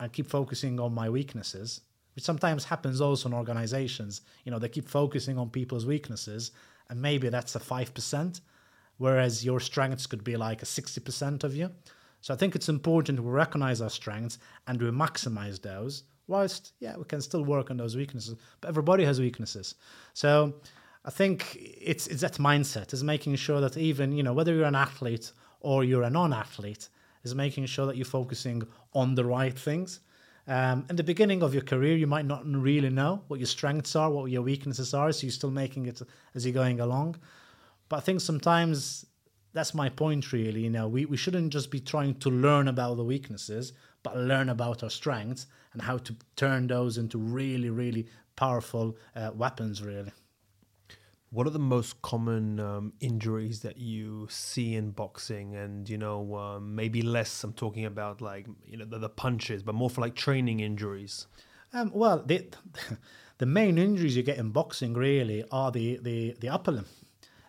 [0.00, 1.80] and keep focusing on my weaknesses,
[2.14, 6.52] which sometimes happens also in organizations, you know, they keep focusing on people's weaknesses
[6.88, 8.40] and maybe that's a 5%,
[8.98, 11.70] whereas your strengths could be like a 60% of you.
[12.20, 16.04] So I think it's important we recognize our strengths and we maximize those.
[16.28, 19.76] Whilst, yeah, we can still work on those weaknesses, but everybody has weaknesses.
[20.12, 20.54] So
[21.04, 24.64] I think it's it's that mindset is making sure that even you know whether you're
[24.64, 25.30] an athlete
[25.60, 26.88] or you're a non-athlete
[27.26, 28.62] is making sure that you're focusing
[28.94, 30.00] on the right things.
[30.48, 33.96] Um, in the beginning of your career, you might not really know what your strengths
[33.96, 36.00] are, what your weaknesses are, so you're still making it
[36.34, 37.16] as you're going along.
[37.88, 39.06] But I think sometimes
[39.56, 42.96] that's my point really you know we, we shouldn't just be trying to learn about
[42.98, 43.72] the weaknesses
[44.02, 48.06] but learn about our strengths and how to turn those into really really
[48.36, 50.12] powerful uh, weapons really
[51.30, 56.34] what are the most common um, injuries that you see in boxing and you know
[56.36, 60.00] um, maybe less i'm talking about like you know the, the punches but more for
[60.00, 61.26] like training injuries
[61.72, 62.46] um, well the,
[63.38, 66.86] the main injuries you get in boxing really are the the, the upper limb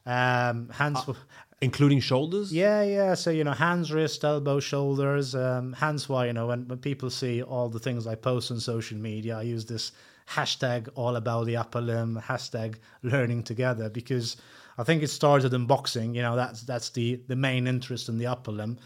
[0.07, 1.13] um, hands, uh,
[1.61, 2.53] including shoulders.
[2.53, 3.13] Yeah, yeah.
[3.13, 5.35] So you know, hands, wrist, elbow, shoulders.
[5.35, 6.07] Um, hands.
[6.07, 9.37] Why you know when, when people see all the things I post on social media,
[9.37, 9.91] I use this
[10.29, 14.37] hashtag all about the upper limb, hashtag learning together because
[14.77, 16.13] I think it started in boxing.
[16.15, 18.77] You know, that's that's the the main interest in the upper limb,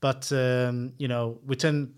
[0.00, 1.94] but um, you know within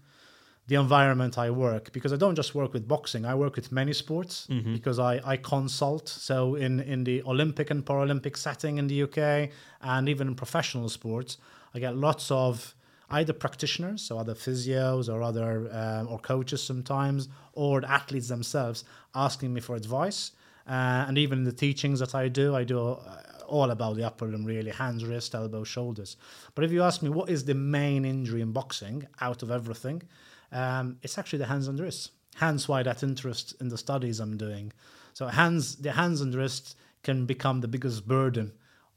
[0.68, 3.24] the environment I work because I don't just work with boxing.
[3.26, 4.72] I work with many sports mm-hmm.
[4.72, 6.08] because I, I consult.
[6.08, 9.50] So in, in the Olympic and Paralympic setting in the UK
[9.80, 11.38] and even in professional sports,
[11.74, 12.74] I get lots of
[13.12, 18.84] either practitioners, so other physios or other um, or coaches sometimes, or the athletes themselves
[19.14, 20.32] asking me for advice.
[20.66, 24.26] Uh, and even the teachings that I do, I do uh, all about the upper
[24.26, 26.16] limb really hands, wrist, elbow, shoulders.
[26.54, 30.02] But if you ask me what is the main injury in boxing out of everything,
[30.50, 32.10] um, it's actually the hands and wrists.
[32.36, 34.72] Hence why that interest in the studies I'm doing.
[35.12, 38.52] So hands, the hands and wrists can become the biggest burden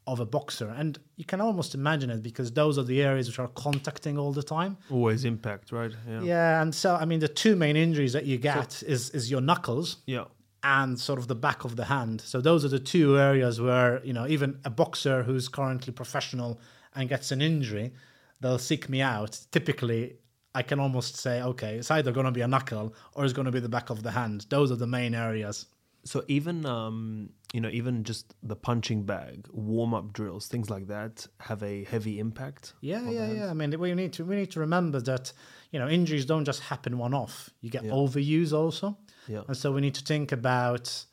[0.06, 3.38] of a boxer, and you can almost imagine it because those are the areas which
[3.38, 4.76] are contacting all the time.
[4.90, 5.92] Always impact, right?
[6.08, 6.22] Yeah.
[6.22, 9.30] Yeah, and so I mean, the two main injuries that you get so, is is
[9.30, 9.98] your knuckles.
[10.06, 10.24] Yeah.
[10.62, 12.20] And sort of the back of the hand.
[12.20, 16.60] So those are the two areas where you know even a boxer who's currently professional
[16.94, 17.92] and gets an injury,
[18.40, 19.38] they'll seek me out.
[19.52, 20.16] Typically,
[20.54, 23.44] I can almost say, okay, it's either going to be a knuckle or it's going
[23.44, 24.46] to be the back of the hand.
[24.48, 25.66] Those are the main areas.
[26.04, 30.88] So even um, you know, even just the punching bag, warm up drills, things like
[30.88, 32.74] that, have a heavy impact.
[32.80, 33.50] Yeah, yeah, yeah.
[33.50, 35.32] I mean, we need to we need to remember that
[35.70, 37.50] you know injuries don't just happen one off.
[37.60, 37.92] You get yeah.
[37.92, 39.42] overuse also, yeah.
[39.46, 41.04] and so we need to think about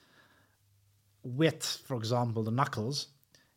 [1.24, 3.08] with, for example, the knuckles.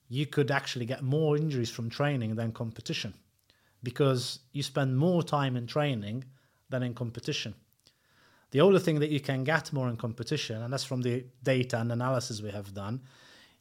[0.09, 3.15] You could actually get more injuries from training than competition
[3.83, 6.25] because you spend more time in training
[6.69, 7.55] than in competition.
[8.51, 11.79] The only thing that you can get more in competition, and that's from the data
[11.79, 13.03] and analysis we have done,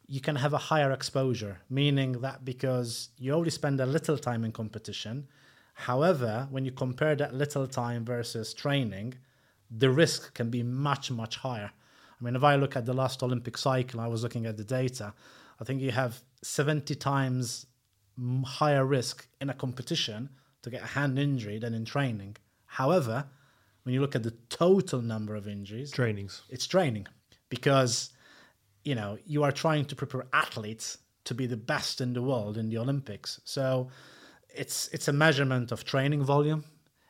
[0.08, 4.46] you can have a higher exposure, meaning that because you only spend a little time
[4.46, 5.28] in competition,
[5.74, 9.16] however, when you compare that little time versus training,
[9.72, 11.72] the risk can be much, much higher.
[12.20, 14.64] I mean, if I look at the last Olympic cycle, I was looking at the
[14.64, 15.14] data,
[15.60, 17.66] I think you have 70 times
[18.46, 20.30] higher risk in a competition
[20.62, 22.38] to get a hand injury than in training.
[22.66, 23.26] However,
[23.86, 26.42] when you look at the total number of injuries, Trainings.
[26.50, 27.08] it's training
[27.50, 28.10] because
[28.84, 32.58] you know you are trying to prepare athletes to be the best in the world
[32.58, 33.40] in the Olympics.
[33.46, 33.90] So
[34.54, 36.66] it's it's a measurement of training volume.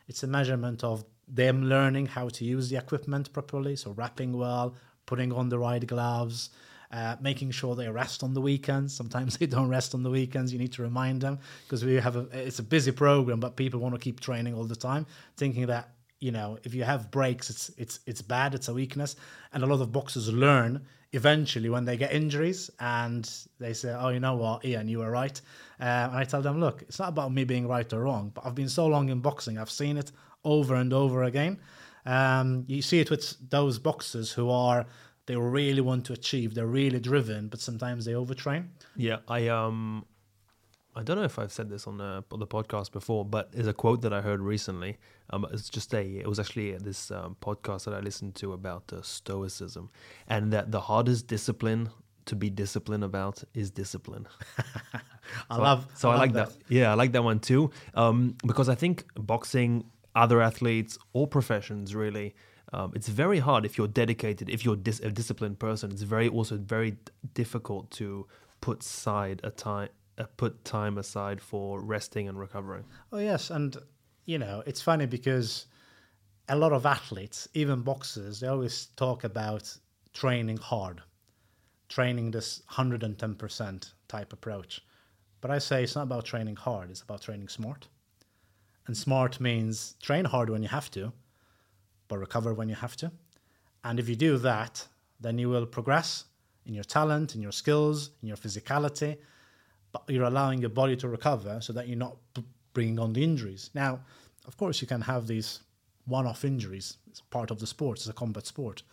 [0.08, 4.76] It's a measurement of them learning how to use the equipment properly, so wrapping well,
[5.06, 6.50] putting on the right gloves,
[6.92, 8.94] uh, making sure they rest on the weekends.
[8.94, 10.52] Sometimes they don't rest on the weekends.
[10.52, 13.80] You need to remind them because we have a it's a busy program, but people
[13.80, 15.06] want to keep training all the time,
[15.38, 19.16] thinking that you know if you have breaks, it's it's it's bad, it's a weakness,
[19.54, 24.10] and a lot of boxers learn eventually when they get injuries and they say, "Oh,
[24.10, 25.40] you know what, Ian, you were right."
[25.80, 28.46] Uh, and I tell them, "Look, it's not about me being right or wrong, but
[28.46, 30.12] I've been so long in boxing, I've seen it
[30.44, 31.60] over and over again.
[32.06, 34.86] Um, you see it with those boxers who are
[35.26, 38.68] they really want to achieve, they're really driven, but sometimes they overtrain.
[38.96, 40.06] Yeah, I um,
[40.96, 43.68] I don't know if I've said this on the on the podcast before, but there's
[43.68, 44.98] a quote that I heard recently.
[45.30, 46.04] Um, it's just a.
[46.04, 49.90] It was actually this um, podcast that I listened to about uh, stoicism,
[50.28, 51.90] and that the hardest discipline
[52.26, 54.28] to be disciplined about is discipline.
[55.50, 55.88] I So love.
[55.96, 56.52] So I, love like that.
[56.70, 57.72] Yeah, I like that one too.
[57.94, 59.86] Um, because I think boxing,
[60.16, 62.36] other athletes, all professions really,
[62.74, 65.92] um, it's very hard if you're dedicated, if you're dis- a disciplined person.
[65.92, 66.98] It's very also very
[67.34, 68.28] difficult to
[68.62, 72.86] put side a time, Uh, put time aside for resting and recovering.
[73.12, 73.76] Oh yes, and
[74.26, 75.66] you know it's funny because
[76.48, 79.78] a lot of athletes, even boxers, they always talk about
[80.14, 81.02] training hard,
[81.90, 84.82] training this hundred and ten percent type approach.
[85.42, 87.90] But I say it's not about training hard; it's about training smart.
[88.88, 91.12] And smart means train hard when you have to,
[92.08, 93.12] but recover when you have to.
[93.84, 94.88] And if you do that,
[95.20, 96.26] then you will progress
[96.66, 99.18] in your talent, in your skills, in your physicality,
[100.08, 102.18] you're allowing your body to recover so that you're not
[102.74, 103.70] bringing on the injuries.
[103.74, 104.02] Now,
[104.48, 105.62] of course, you can have these
[106.06, 106.98] one off injuries.
[107.08, 108.84] It's part of the sport, it's a combat sport.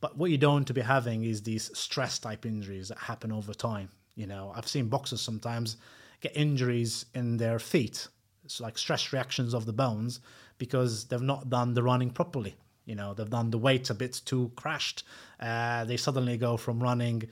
[0.00, 3.30] But what you don't want to be having is these stress type injuries that happen
[3.30, 3.88] over time.
[4.16, 5.76] You know, I've seen boxers sometimes
[6.20, 8.08] get injuries in their feet.
[8.44, 10.20] It's like stress reactions of the bones
[10.58, 12.56] because they've not done the running properly.
[12.84, 15.04] You know, they've done the weight a bit too crashed.
[15.38, 17.22] Uh, they suddenly go from running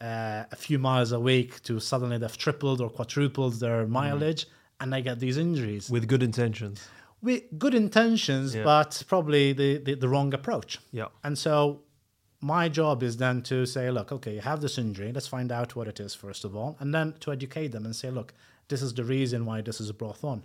[0.00, 4.46] uh, a few miles a week to suddenly they've tripled or quadrupled their mileage
[4.80, 6.86] and they get these injuries With good intentions.
[7.20, 8.62] with good intentions, Yeah.
[8.64, 10.78] but probably the, the, the wrong approach.
[10.92, 11.06] Yeah.
[11.24, 11.82] And so
[12.40, 15.10] my job is then to say, look, okay, you have this injury.
[15.12, 16.76] Let's find out what it is, first of all.
[16.78, 18.34] And then to educate them and say, look,
[18.68, 20.42] this is the reason why this is brought on.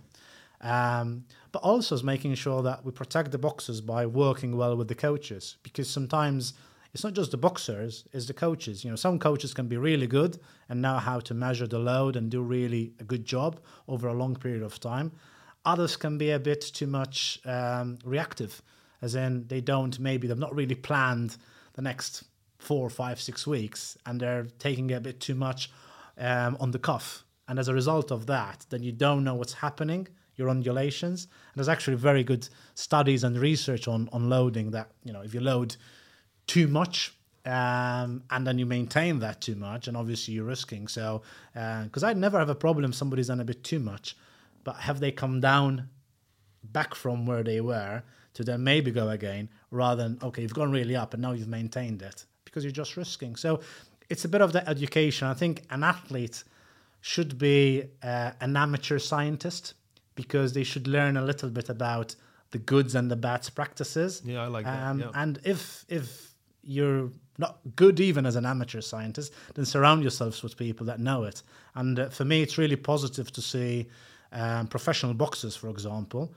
[0.60, 4.88] Um, but also is making sure that we protect the boxers by working well with
[4.88, 6.54] the coaches because sometimes
[6.94, 8.84] it's not just the boxers, it's the coaches.
[8.84, 10.38] You know, some coaches can be really good
[10.68, 14.14] and know how to measure the load and do really a good job over a
[14.14, 15.10] long period of time.
[15.64, 18.62] Others can be a bit too much um, reactive,
[19.02, 21.36] as in they don't maybe they've not really planned
[21.72, 22.24] the next
[22.58, 25.72] four, five, six weeks, and they're taking a bit too much
[26.16, 27.24] um, on the cuff.
[27.48, 31.24] And as a result of that, then you don't know what's happening, your undulations.
[31.24, 35.34] And there's actually very good studies and research on on loading that you know if
[35.34, 35.74] you load
[36.46, 37.14] too much
[37.46, 40.88] um, and then you maintain that too much, and obviously you're risking.
[40.88, 41.22] So,
[41.52, 44.16] because I'd never have a problem if somebody's done a bit too much,
[44.64, 45.88] but have they come down
[46.62, 50.72] back from where they were to then maybe go again, rather than okay, you've gone
[50.72, 53.36] really up and now you've maintained it because you're just risking.
[53.36, 53.60] So,
[54.08, 55.28] it's a bit of the education.
[55.28, 56.44] I think an athlete
[57.02, 59.74] should be uh, an amateur scientist
[60.14, 62.14] because they should learn a little bit about
[62.52, 64.22] the goods and the bad practices.
[64.24, 65.10] Yeah, I like that, Um, yeah.
[65.14, 66.33] And if if
[66.66, 71.24] you're not good even as an amateur scientist, then surround yourselves with people that know
[71.24, 71.42] it.
[71.74, 73.88] And uh, for me, it's really positive to see
[74.32, 76.32] um, professional boxers, for example.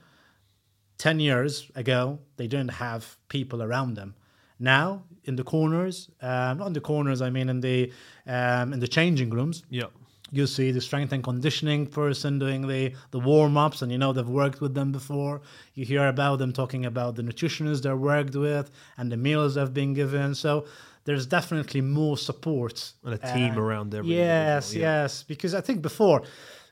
[0.96, 4.14] Ten years ago, they didn't have people around them.
[4.58, 7.92] Now, in the corners, um, not in the corners, I mean in the
[8.26, 9.86] um, in the changing rooms, Yeah.
[10.30, 14.12] You see the strength and conditioning person doing the the warm ups, and you know
[14.12, 15.40] they've worked with them before.
[15.74, 19.72] You hear about them talking about the nutritionists they've worked with and the meals they've
[19.72, 20.34] been given.
[20.34, 20.66] So
[21.04, 25.02] there's definitely more support And a team around every Yes, yeah.
[25.02, 26.22] yes, because I think before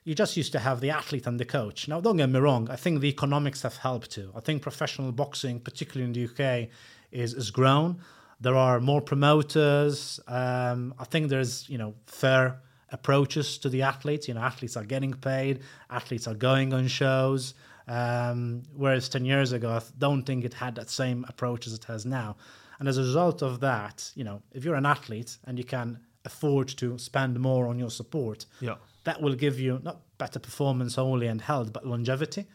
[0.04, 1.88] you just used to have the athlete and the coach.
[1.88, 2.70] Now, don't get me wrong.
[2.70, 4.30] I think the economics have helped too.
[4.36, 6.68] I think professional boxing, particularly in the UK,
[7.10, 7.98] is is grown.
[8.40, 10.20] There are more promoters.
[10.28, 14.28] Um, I think there's you know fair approaches to the athletes.
[14.28, 15.60] You know, athletes are getting paid.
[15.90, 17.54] Athletes are going on shows.
[17.88, 21.84] Um, whereas ten years ago, I don't think it had that same approach as it
[21.84, 22.36] has now.
[22.78, 25.98] And as a result of that, you know, if you're an athlete and you can
[26.24, 28.74] afford to spend more on your support, Yeah.
[29.04, 32.46] that will give you not better performance only and health, but longevity.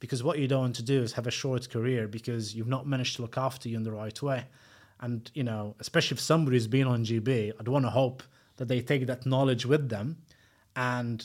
[0.00, 2.86] because what you don't want to do is have a short career because you've not
[2.86, 4.44] managed to look after you in the right way.
[5.00, 8.22] And, you know, especially if somebody's been on GB, I'd want to hope
[8.58, 10.18] that they take that knowledge with them.
[10.76, 11.24] And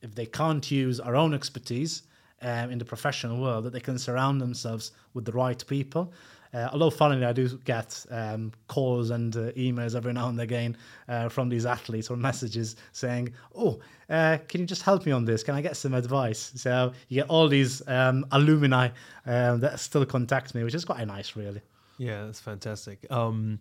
[0.00, 2.02] if they can't use our own expertise
[2.40, 6.12] um, in the professional world, that they can surround themselves with the right people.
[6.54, 10.76] Uh, although, funnily, I do get um, calls and uh, emails every now and again
[11.08, 13.80] uh, from these athletes or messages saying, "Oh,
[14.10, 15.42] uh, can you just help me on this?
[15.42, 18.90] Can I get some advice?" So you get all these um, alumni
[19.24, 21.62] um, that still contact me, which is quite nice, really.
[21.96, 23.06] Yeah, that's fantastic.
[23.10, 23.58] Um,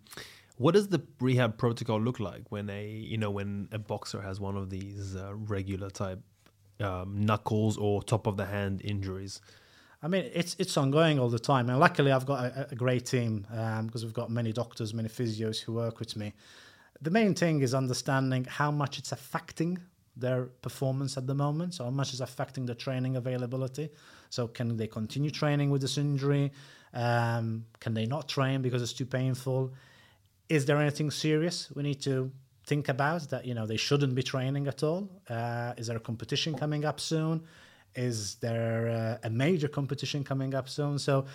[0.58, 4.40] what does the rehab protocol look like when a you know when a boxer has
[4.40, 6.20] one of these uh, regular type
[6.80, 9.42] um, knuckles or top of the hand injuries?
[10.04, 13.06] I mean, it's it's ongoing all the time, and luckily I've got a, a great
[13.06, 16.34] team because um, we've got many doctors, many physios who work with me.
[17.02, 19.80] The main thing is understanding how much it's affecting
[20.16, 21.76] their performance at the moment.
[21.76, 23.90] So how much is affecting the training availability.
[24.30, 26.52] So can they continue training with this injury?
[26.94, 29.74] Um, can they not train because it's too painful?
[30.52, 32.30] Is there anything serious we need to
[32.66, 35.10] think about that you know they shouldn't be training at all?
[35.30, 37.42] Uh, is there a competition coming up soon?
[37.96, 41.00] Is there uh, a major competition coming up soon?
[41.00, 41.26] So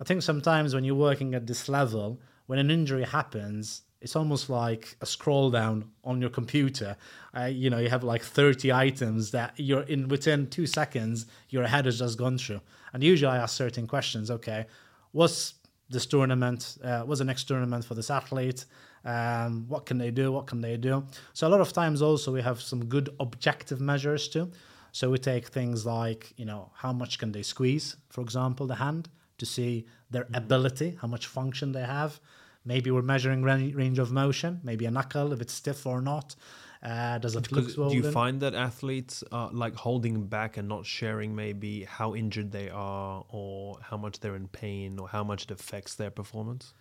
[0.00, 4.48] I think sometimes when you're working at this level, when an injury happens, it's almost
[4.48, 6.96] like a scroll down on your computer.
[7.36, 11.66] Uh, you know, you have like 30 items that you're in within two seconds, your
[11.66, 12.60] head has just gone through.
[12.92, 14.30] And usually I ask certain questions.
[14.30, 14.66] Okay,
[15.10, 15.54] what's
[15.90, 16.78] this tournament?
[16.82, 18.64] Uh, what's the next tournament for this athlete?
[19.04, 20.32] Um, what can they do?
[20.32, 21.04] What can they do?
[21.32, 24.50] So a lot of times also we have some good objective measures too.
[24.92, 28.74] So we take things like, you know, how much can they squeeze, for example, the
[28.74, 30.34] hand to see their mm-hmm.
[30.34, 32.20] ability, how much function they have.
[32.64, 36.36] Maybe we're measuring range of motion, maybe a knuckle, if it's stiff or not.
[36.82, 40.86] Uh, does it look Do you find that athletes are like holding back and not
[40.86, 45.44] sharing maybe how injured they are or how much they're in pain or how much
[45.44, 46.72] it affects their performance?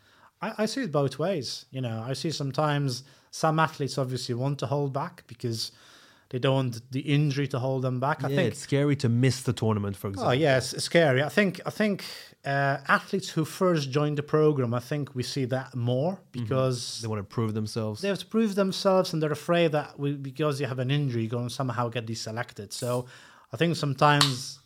[0.41, 1.65] I, I see it both ways.
[1.71, 5.71] You know, I see sometimes some athletes obviously want to hold back because–
[6.29, 8.23] they don't want the injury to hold them back.
[8.23, 10.29] I yeah, think it's scary to miss the tournament, for example.
[10.29, 11.23] Oh yes, it's scary.
[11.23, 12.05] I think I think
[12.45, 16.43] uh, athletes who first join the program, I think we see that more mm-hmm.
[16.43, 17.01] because mm-hmm.
[17.01, 18.01] they want to prove themselves.
[18.01, 21.23] They have to prove themselves, and they're afraid that we, because you have an injury,
[21.23, 22.71] you're going to somehow get deselected.
[22.71, 23.05] So
[23.51, 24.59] I think sometimes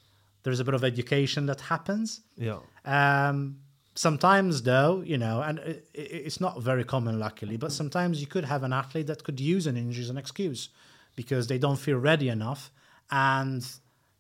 [0.44, 2.22] there's a bit of education that happens.
[2.38, 2.60] Yeah.
[2.86, 3.58] Um,
[3.96, 8.44] sometimes though you know and it, it's not very common luckily but sometimes you could
[8.44, 10.70] have an athlete that could use an injury as an excuse
[11.16, 12.72] because they don't feel ready enough
[13.12, 13.66] and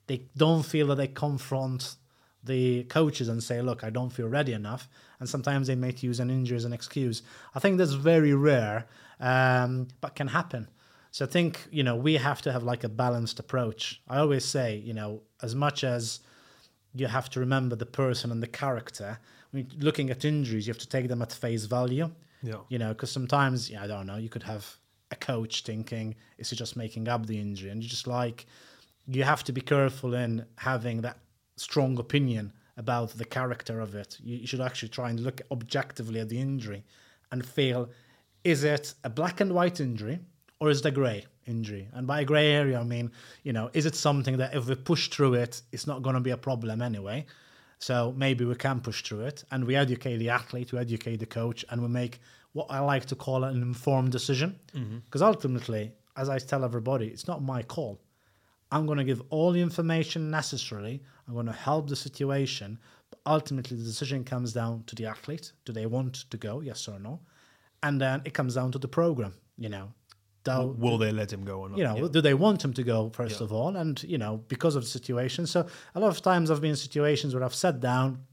[0.08, 1.96] they don't feel that they confront
[2.44, 4.90] the coaches and say, look, I don't feel ready enough.
[5.20, 7.24] And sometimes they may use an injury as an excuse.
[7.56, 8.86] I think that's very rare,
[9.20, 10.70] um, but can happen.
[11.12, 14.02] So I think, you know, we have to have like a balanced approach.
[14.10, 16.20] I always say, you know, as much as
[16.94, 19.20] you have to remember the person and the character,
[19.52, 22.10] when looking at injuries, you have to take them at face value.
[22.42, 22.58] Yeah.
[22.68, 24.76] You know, because sometimes, yeah, I don't know, you could have
[25.12, 27.70] a coach thinking, is he just making up the injury?
[27.70, 28.46] And you just like,
[29.08, 31.20] you have to be careful in having that
[31.56, 34.18] strong opinion about the character of it.
[34.24, 36.84] You, should actually try and look objectively at the injury
[37.32, 37.90] and feel,
[38.44, 40.20] is it a black and white injury
[40.60, 41.88] or is it a grey injury?
[41.94, 43.12] And by grey area, I mean,
[43.44, 46.22] you know, is it something that if we push through it, it's not going to
[46.22, 47.26] be a problem anyway?
[47.80, 51.26] So maybe we can push through it and we educate the athlete, we educate the
[51.26, 52.22] coach, and we make
[52.54, 54.58] what I like to call an informed decision.
[54.68, 55.24] Because mm-hmm.
[55.24, 58.00] ultimately, as I tell everybody, it's not my call.
[58.72, 61.02] I'm going to give all the information necessary.
[61.28, 62.80] I'm going to help the situation.
[63.10, 65.52] But ultimately, the decision comes down to the athlete.
[65.66, 66.62] Do they want to go?
[66.62, 67.20] Yes or no?
[67.82, 69.34] And then it comes down to the program.
[69.58, 69.94] You know,
[70.44, 71.78] do, will they let him go or not?
[71.78, 72.08] You know, yeah.
[72.12, 73.46] do they want him to go first yeah.
[73.46, 73.76] of all?
[73.76, 75.46] And you know, because of the situation.
[75.48, 78.24] So a lot of times I've been in situations where I've sat down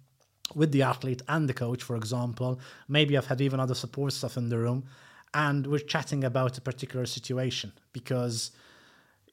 [0.54, 2.60] with the athlete and the coach, for example.
[2.88, 4.84] Maybe I've had even other support stuff in the room,
[5.34, 8.50] and we're chatting about a particular situation because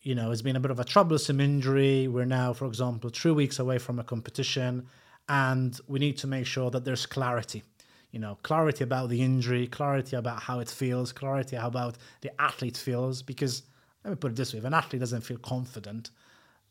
[0.08, 2.08] you know it's been a bit of a troublesome injury.
[2.08, 4.88] We're now, for example, three weeks away from a competition,
[5.28, 7.64] and we need to make sure that there's clarity.
[8.12, 12.78] You know, clarity about the injury, clarity about how it feels, clarity about the athlete
[12.78, 13.22] feels.
[13.22, 13.64] Because
[14.05, 16.12] let me put it this way: if an athlete doesn't feel confident,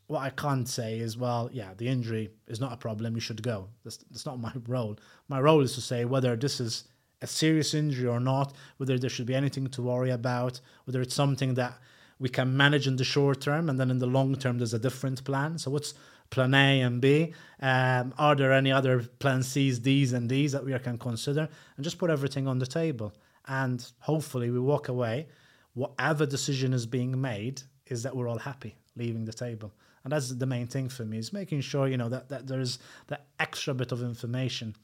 [0.07, 3.17] what I can't say is, well, yeah, the injury is not a problem.
[3.17, 3.69] You should go.
[3.85, 4.97] That's, that's not my role.
[5.29, 6.85] My role is to say whether this is
[7.21, 11.15] a serious injury or not, whether there should be anything to worry about, whether it's
[11.15, 11.79] something that
[12.19, 14.79] we can manage in the short term, and then in the long term, there's a
[14.79, 15.59] different plan.
[15.59, 15.95] So, what's
[16.31, 17.35] plan A and B?
[17.61, 21.49] Um, are there any other plan C's, D's, and D's that we can consider?
[21.77, 23.13] And just put everything on the table.
[23.47, 25.29] And hopefully, we walk away.
[25.75, 29.73] Whatever decision is being made, is that we're all happy leaving the table
[30.05, 32.79] and that's the main thing for me is making sure you know that, that there's
[33.09, 34.75] that extra bit of information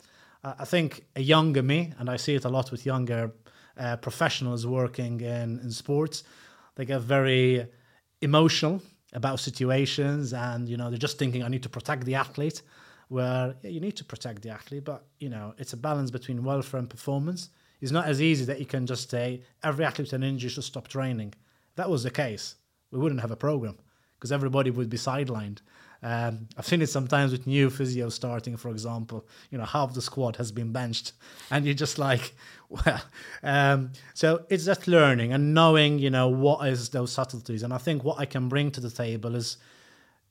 [0.45, 3.33] uh, i think a younger me and i see it a lot with younger
[3.79, 6.25] uh, professionals working in, in sports
[6.75, 7.67] they get very
[8.21, 8.81] emotional
[9.13, 12.63] about situations and you know they're just thinking i need to protect the athlete.
[13.09, 16.43] Where yeah, you need to protect the athlete but you know it's a balance between
[16.45, 17.51] welfare and performance.
[17.81, 20.65] It's not as easy that you can just say every athlete with an injury should
[20.65, 21.35] stop training.
[21.71, 22.55] If that was the case
[22.91, 23.77] we wouldn't have a program
[24.15, 25.59] because everybody would be sidelined.
[26.03, 29.25] Um, I've seen it sometimes with new physio starting, for example.
[29.51, 31.13] You know, half the squad has been benched,
[31.51, 32.35] and you're just like,
[32.69, 33.03] well.
[33.43, 37.63] Um, so it's just learning and knowing, you know, what is those subtleties.
[37.63, 39.59] And I think what I can bring to the table is,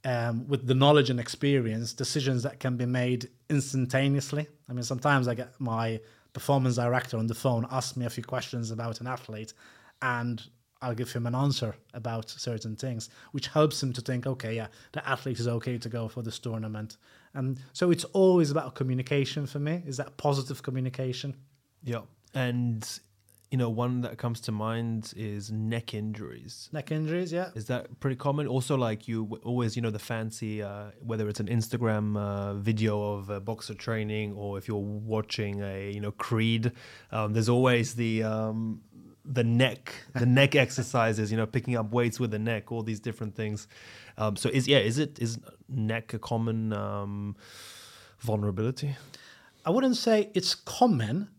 [0.03, 4.47] um, with the knowledge and experience, decisions that can be made instantaneously.
[4.69, 5.99] I mean, sometimes I get my
[6.34, 9.53] performance director on the phone ask me a few questions about an athlete,
[10.01, 10.41] and
[10.82, 14.67] I'll give him an answer about certain things, which helps him to think, okay, yeah,
[14.93, 16.97] the athlete is okay to go for this tournament.
[17.34, 19.84] And so it's always about communication for me.
[19.86, 21.36] Is that positive communication?
[21.84, 22.01] Yeah.
[22.34, 22.88] And,
[23.51, 26.69] you know, one that comes to mind is neck injuries.
[26.73, 27.49] Neck injuries, yeah.
[27.53, 28.47] Is that pretty common?
[28.47, 33.13] Also, like you always, you know, the fancy, uh, whether it's an Instagram uh, video
[33.13, 36.71] of a boxer training or if you're watching a, you know, Creed,
[37.11, 38.82] um, there's always the, um,
[39.26, 42.99] the neck, the neck exercises, you know, picking up weights with the neck, all these
[42.99, 43.67] different things.
[44.17, 47.36] Um, so is yeah, is it is neck a common um,
[48.19, 48.95] vulnerability?
[49.65, 51.30] I wouldn't say it's common,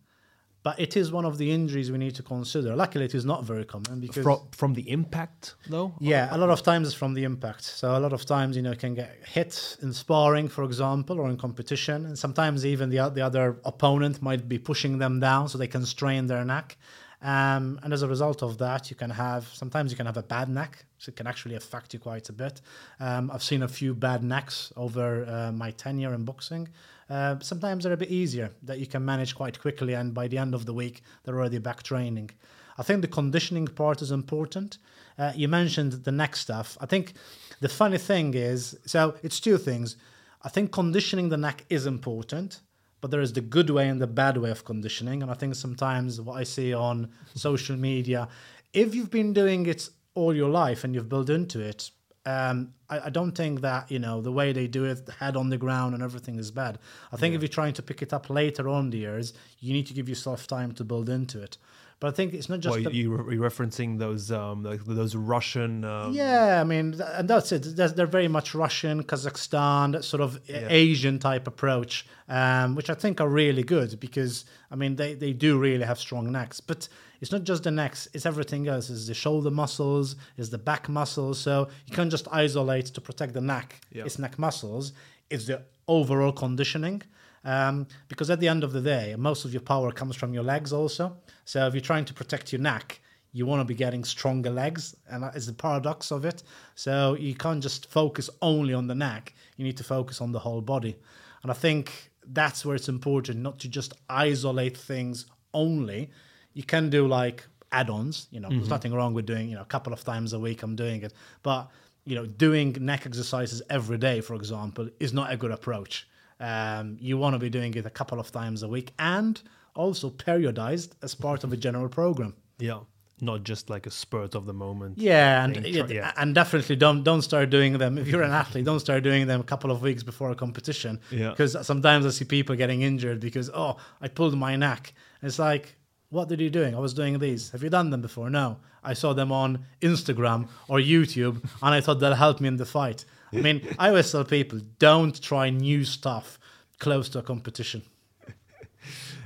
[0.62, 2.76] but it is one of the injuries we need to consider.
[2.76, 5.92] Luckily, it is not very common because from, from the impact, though.
[5.98, 7.64] Yeah, a lot of times it's from the impact.
[7.64, 11.28] So a lot of times, you know, can get hit in sparring, for example, or
[11.28, 15.58] in competition, and sometimes even the the other opponent might be pushing them down so
[15.58, 16.76] they can strain their neck.
[17.22, 20.22] Um, and as a result of that, you can have sometimes you can have a
[20.24, 22.60] bad neck, so it can actually affect you quite a bit.
[22.98, 26.68] Um, I've seen a few bad necks over uh, my tenure in boxing.
[27.08, 30.38] Uh, sometimes they're a bit easier that you can manage quite quickly, and by the
[30.38, 32.30] end of the week, they're already back training.
[32.76, 34.78] I think the conditioning part is important.
[35.16, 36.76] Uh, you mentioned the neck stuff.
[36.80, 37.12] I think
[37.60, 39.96] the funny thing is, so it's two things.
[40.42, 42.60] I think conditioning the neck is important
[43.02, 45.22] but there is the good way and the bad way of conditioning.
[45.22, 48.28] And I think sometimes what I see on social media,
[48.72, 51.90] if you've been doing it all your life and you've built into it,
[52.24, 55.36] um, I, I, don't think that you know the way they do it, the head
[55.36, 56.78] on the ground and everything is bad.
[57.10, 57.36] I think yeah.
[57.36, 60.08] if you're trying to pick it up later on the years, you need to give
[60.08, 61.58] yourself time to build into it.
[62.02, 62.74] But I think it's not just.
[62.74, 65.84] Well, the, you re- referencing those um, like those Russian.
[65.84, 66.12] Um...
[66.12, 67.76] Yeah, I mean, and that's it.
[67.76, 70.66] They're very much Russian, Kazakhstan, that sort of yeah.
[70.68, 75.32] Asian type approach, um, which I think are really good because I mean they they
[75.32, 76.88] do really have strong necks, but.
[77.20, 78.90] It's not just the necks; it's everything else.
[78.90, 81.38] It's the shoulder muscles, it's the back muscles.
[81.38, 83.80] So you can't just isolate to protect the neck.
[83.92, 84.02] Yeah.
[84.06, 84.92] It's neck muscles.
[85.30, 87.02] It's the overall conditioning.
[87.44, 90.44] Um, because at the end of the day, most of your power comes from your
[90.44, 91.16] legs also.
[91.44, 93.00] So if you're trying to protect your neck,
[93.32, 96.42] you want to be getting stronger legs, and that is the paradox of it.
[96.74, 100.38] So you can't just focus only on the neck; you need to focus on the
[100.38, 100.96] whole body.
[101.42, 106.10] And I think that's where it's important not to just isolate things only.
[106.52, 108.28] You can do like add-ons.
[108.30, 108.58] You know, mm-hmm.
[108.58, 110.62] there's nothing wrong with doing you know a couple of times a week.
[110.62, 111.70] I'm doing it, but
[112.04, 116.06] you know, doing neck exercises every day, for example, is not a good approach.
[116.42, 119.40] Um, you want to be doing it a couple of times a week and
[119.74, 122.34] also periodized as part of a general program.
[122.58, 122.80] Yeah
[123.22, 124.98] not just like a spurt of the moment.
[124.98, 126.12] Yeah, and yeah.
[126.16, 128.64] and definitely don't don't start doing them if you're an athlete.
[128.64, 131.00] Don't start doing them a couple of weeks before a competition.
[131.10, 134.92] Yeah, because sometimes I see people getting injured because oh I pulled my neck.
[135.20, 135.76] And it's like
[136.10, 136.74] what did you doing?
[136.74, 137.50] I was doing these.
[137.50, 138.28] Have you done them before?
[138.28, 142.56] No, I saw them on Instagram or YouTube, and I thought that'll help me in
[142.56, 143.06] the fight.
[143.32, 146.38] I mean, I always tell people don't try new stuff
[146.78, 147.82] close to a competition.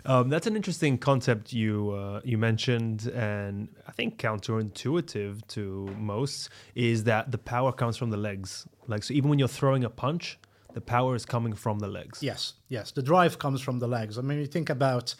[0.04, 6.50] Um, that's an interesting concept you uh, you mentioned, and I think counterintuitive to most
[6.76, 8.68] is that the power comes from the legs.
[8.86, 10.38] Like so, even when you're throwing a punch,
[10.74, 12.22] the power is coming from the legs.
[12.22, 14.16] Yes, yes, the drive comes from the legs.
[14.16, 15.16] I mean, you think about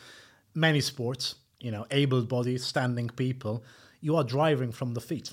[0.55, 3.64] many sports, you know, able-bodied, standing people,
[4.01, 5.32] you are driving from the feet.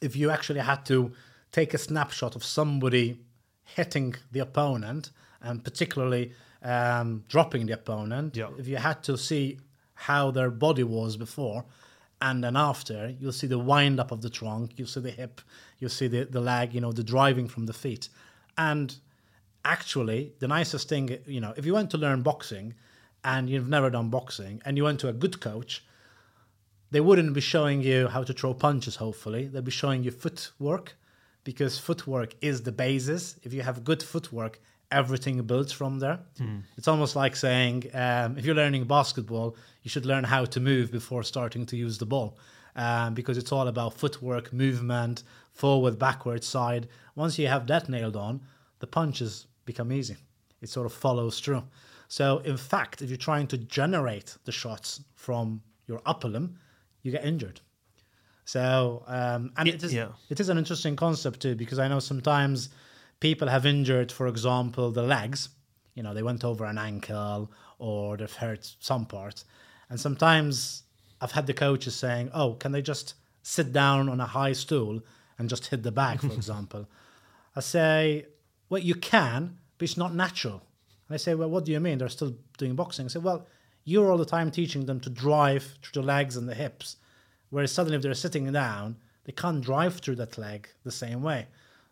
[0.00, 1.12] If you actually had to
[1.52, 3.20] take a snapshot of somebody
[3.64, 6.32] hitting the opponent, and particularly
[6.62, 8.48] um, dropping the opponent, yeah.
[8.58, 9.58] if you had to see
[9.94, 11.64] how their body was before
[12.22, 15.40] and then after, you'll see the wind up of the trunk, you'll see the hip,
[15.80, 18.08] you'll see the, the leg, you know, the driving from the feet.
[18.56, 18.94] And
[19.64, 22.74] actually, the nicest thing, you know, if you went to learn boxing
[23.24, 25.84] and you've never done boxing and you went to a good coach,
[26.92, 29.48] they wouldn't be showing you how to throw punches, hopefully.
[29.48, 30.94] They'd be showing you footwork
[31.44, 33.36] because footwork is the basis.
[33.42, 36.20] If you have good footwork, everything builds from there.
[36.76, 40.92] It's almost like saying um, if you're learning basketball, you should learn how to move
[40.92, 42.36] before starting to use the ball.
[42.74, 46.88] Um, because it's all about footwork, movement, forward, backward, side.
[47.14, 48.40] Once you have that nailed on,
[48.78, 50.16] the punches become easy.
[50.62, 51.64] It sort of follows through.
[52.08, 56.56] So, in fact, if you're trying to generate the shots from your upper limb,
[57.02, 57.60] you get injured.
[58.44, 60.08] So, um, and It- it is, yeah.
[60.28, 62.70] it is an interesting concept too, because I know sometimes
[63.20, 65.48] people have injured, for example, the legs.
[65.94, 69.44] You know, they went over an ankle or they've hurt some part.
[69.88, 70.82] And sometimes
[71.20, 75.00] I've had the coaches saying, oh, can they just sit down on a high stool
[75.38, 76.88] and just hit the bag, for example?
[77.54, 78.26] I say,
[78.68, 80.54] well, you can, but it's not natural.
[81.08, 81.98] And they say, well, what do you mean?
[81.98, 83.04] They're still doing boxing.
[83.04, 83.46] I say, well,
[83.84, 86.96] you're all the time teaching them to drive through the legs and the hips.
[87.52, 91.48] Whereas suddenly, if they're sitting down, they can't drive through that leg the same way.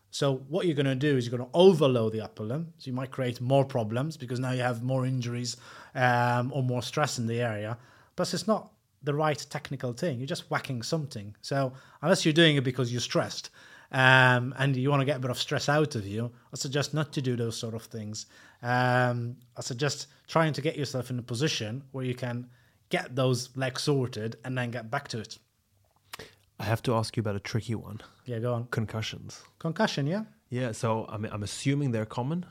[0.09, 2.73] So what you're going to do is you're going to overload the upper limb.
[2.79, 5.57] So you might create more problems because now you have more injuries
[5.93, 7.77] um, or more stress in the area.
[8.15, 8.71] Plus, it's not
[9.03, 10.17] the right technical thing.
[10.17, 11.35] You're just whacking something.
[11.41, 13.51] So unless you're doing it because you're stressed
[13.91, 16.95] um, and you want to get a bit of stress out of you, I suggest
[16.95, 18.25] not to do those sort of things.
[18.63, 22.47] Um, I suggest trying to get yourself in a position where you can
[22.89, 25.37] get those legs sorted and then get back to it.
[26.61, 28.67] I have to ask you about a tricky one Yeah, go on.
[28.71, 29.41] concussions.
[29.59, 30.23] Concussion, yeah?
[30.49, 32.45] Yeah, so I'm, I'm assuming they're common.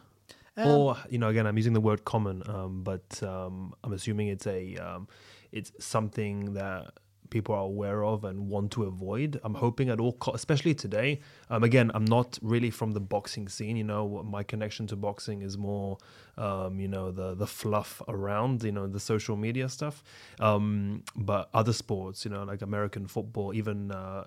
[0.57, 4.29] Um, or you know, again, I'm using the word common, um, but um, I'm assuming
[4.29, 5.07] it's a um,
[5.53, 6.93] it's something that
[7.31, 9.41] people are aware of and want to avoid.
[9.43, 11.21] I'm hoping at all, co- especially today.
[11.49, 13.77] Um, again, I'm not really from the boxing scene.
[13.77, 15.99] You know, my connection to boxing is more,
[16.37, 20.03] um, you know, the the fluff around, you know, the social media stuff.
[20.41, 23.91] Um, but other sports, you know, like American football, even.
[23.91, 24.25] Uh,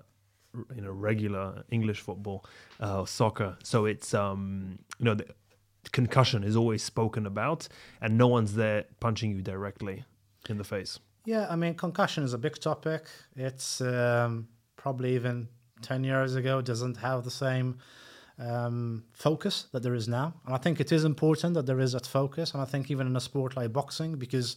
[0.74, 2.44] you know regular English football,
[2.78, 3.56] uh, soccer.
[3.64, 5.26] So it's um you know the
[5.92, 7.68] concussion is always spoken about,
[8.00, 10.04] and no one's there punching you directly
[10.48, 10.98] in the face.
[11.24, 13.06] Yeah, I mean, concussion is a big topic.
[13.34, 15.48] It's um, probably even
[15.82, 17.78] 10 years ago doesn't have the same
[18.38, 20.34] um, focus that there is now.
[20.44, 22.52] And I think it is important that there is that focus.
[22.52, 24.56] And I think even in a sport like boxing, because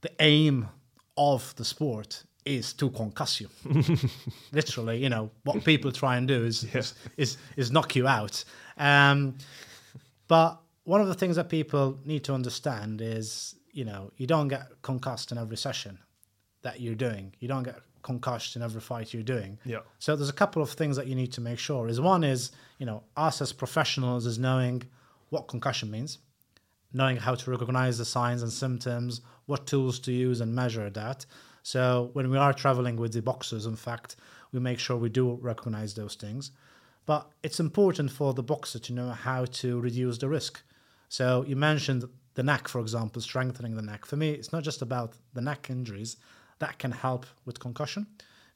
[0.00, 0.68] the aim
[1.16, 3.48] of the sport is to concuss you.
[4.52, 8.44] Literally, you know, what people try and do is is, is, is knock you out.
[8.76, 9.38] Um,
[10.28, 14.48] but one of the things that people need to understand is, you know, you don't
[14.48, 15.98] get concussed in every session
[16.62, 17.34] that you're doing.
[17.40, 19.58] You don't get concussed in every fight you're doing.
[19.64, 19.80] Yeah.
[19.98, 21.88] So there's a couple of things that you need to make sure.
[21.88, 24.82] Is one is, you know, us as professionals is knowing
[25.30, 26.18] what concussion means,
[26.92, 31.26] knowing how to recognize the signs and symptoms, what tools to use and measure that.
[31.62, 34.16] So when we are traveling with the boxers, in fact,
[34.52, 36.52] we make sure we do recognize those things.
[37.06, 40.62] But it's important for the boxer to know how to reduce the risk.
[41.08, 42.04] So you mentioned
[42.34, 44.04] the neck, for example, strengthening the neck.
[44.04, 46.16] For me, it's not just about the neck injuries
[46.58, 48.06] that can help with concussion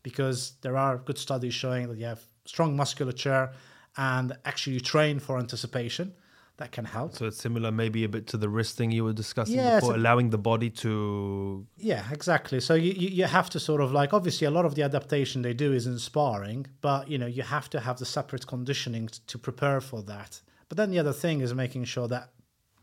[0.03, 3.51] because there are good studies showing that you have strong musculature
[3.97, 6.14] and actually you train for anticipation
[6.57, 7.14] that can help.
[7.14, 9.95] So it's similar, maybe a bit to the wrist thing you were discussing Yeah, before,
[9.95, 11.64] a- allowing the body to.
[11.76, 12.61] Yeah, exactly.
[12.61, 15.43] So you, you you have to sort of like obviously a lot of the adaptation
[15.43, 19.09] they do is in sparring, but you know you have to have the separate conditioning
[19.29, 20.41] to prepare for that.
[20.68, 22.31] But then the other thing is making sure that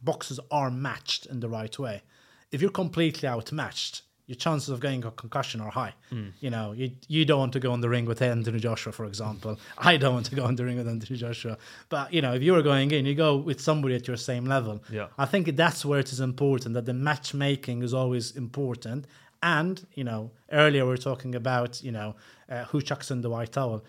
[0.01, 2.03] boxers are matched in the right way.
[2.51, 5.93] If you're completely outmatched, your chances of getting a concussion are high.
[6.39, 9.05] You know, you you don't want to go in the ring with Anthony Joshua, for
[9.05, 9.59] example.
[9.77, 11.57] I don't want to go in the ring with Anthony Joshua.
[11.89, 14.45] But you know, if you are going in, you go with somebody at your same
[14.45, 14.83] level.
[14.91, 15.07] Yeah.
[15.17, 19.05] I think that's where it is important that the matchmaking is always important.
[19.43, 22.15] And you know, earlier we were talking about you know
[22.49, 23.83] uh, who chucks in the white towel.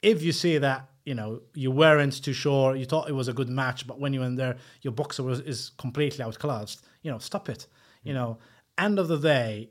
[0.00, 3.32] If you see that you know you weren't too sure, you thought it was a
[3.32, 6.84] good match, but when you went there, your boxer was is completely outclassed.
[7.02, 7.66] You know, stop it.
[8.02, 8.16] You mm.
[8.16, 8.38] know,
[8.78, 9.70] end of the day,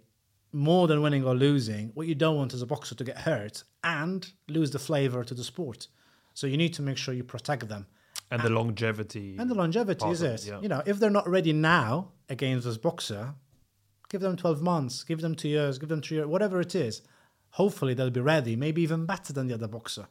[0.53, 3.63] more than winning or losing, what you don't want is a boxer to get hurt
[3.83, 5.87] and lose the flavor to the sport.
[6.33, 7.87] So you need to make sure you protect them.
[8.29, 9.35] And the longevity.
[9.37, 10.45] And the longevity is of it.
[10.45, 10.61] yeah.
[10.61, 13.33] You know, if they're not ready now against this boxer,
[14.09, 17.01] give them 12 months, give them two years, give them three years, whatever it is.
[17.51, 20.07] Hopefully they'll be ready, maybe even better than the other boxer.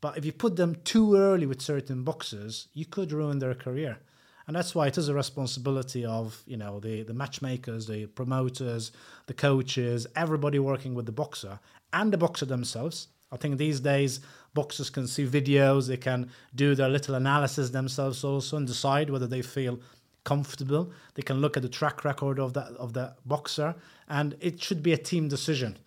[0.00, 3.98] But if you put them too early with certain boxers, you could ruin their career.
[4.46, 8.90] And that's why it is a responsibility of, you know, the, the matchmakers, the promoters,
[9.26, 11.60] the coaches, everybody working with the boxer
[11.92, 13.08] and the boxer themselves.
[13.30, 14.20] I think these days
[14.54, 19.28] boxers can see videos, they can do their little analysis themselves also and decide whether
[19.28, 19.78] they feel
[20.24, 20.90] comfortable.
[21.14, 23.74] They can look at the track record of that of the boxer,
[24.08, 25.78] and it should be a team decision.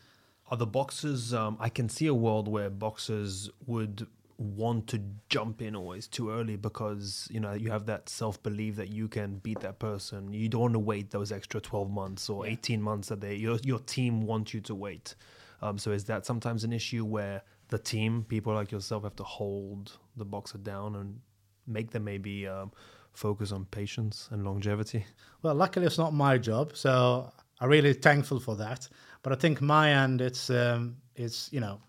[0.54, 1.34] Are the boxers?
[1.34, 4.06] Um, I can see a world where boxers would
[4.38, 8.76] want to jump in always too early because you know you have that self belief
[8.76, 10.32] that you can beat that person.
[10.32, 13.58] You don't want to wait those extra twelve months or eighteen months that they your
[13.64, 15.16] your team wants you to wait.
[15.64, 19.24] Um, so is that sometimes an issue where the team, people like yourself, have to
[19.24, 21.20] hold the boxer down and
[21.66, 22.72] make them maybe um,
[23.14, 25.04] focus on patience and longevity?
[25.42, 28.88] Well, luckily it's not my job, so I'm really thankful for that.
[29.24, 31.80] But I think my end, it's um, it's you know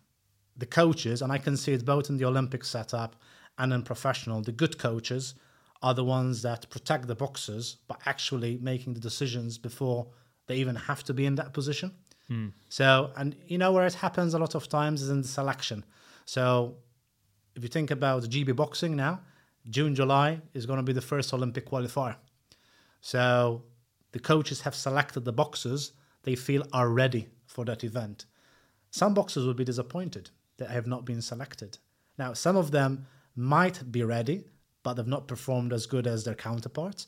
[0.57, 3.17] the coaches, and I can see it both in the Olympic setup
[3.59, 4.41] and in professional.
[4.41, 5.35] The good coaches
[5.83, 10.07] are the ones that protect the boxers by actually making the decisions before
[10.47, 11.93] they even have to be in that position.
[12.31, 12.53] Mm.
[12.69, 15.85] So, and you know where it happens a lot of times is in the selection.
[16.25, 16.77] So,
[17.55, 19.21] if you think about GB boxing now,
[19.69, 22.17] June, July is going to be the first Olympic qualifier.
[23.01, 23.65] So,
[24.13, 25.93] the coaches have selected the boxers
[26.25, 28.27] they feel are ready for that event.
[28.91, 31.79] Some boxers will be disappointed that have not been selected.
[32.19, 33.07] Now, some of them
[33.37, 34.45] might be ready,
[34.83, 37.07] but they've not performed as good as their counterparts.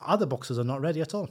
[0.00, 1.30] Other boxers are not ready at all.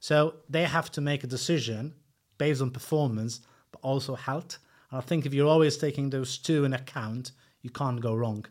[0.00, 1.94] So they have to make a decision
[2.36, 3.40] based on performance,
[3.72, 4.58] but also health.
[4.90, 7.32] And I think if you're always taking those two in account,
[7.62, 8.44] you can't go wrong.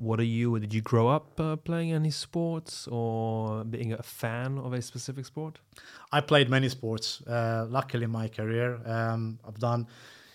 [0.00, 0.58] What are you?
[0.58, 5.26] Did you grow up uh, playing any sports or being a fan of a specific
[5.26, 5.58] sport?
[6.10, 7.20] I played many sports.
[7.26, 9.86] Uh, luckily, in my career, um, I've done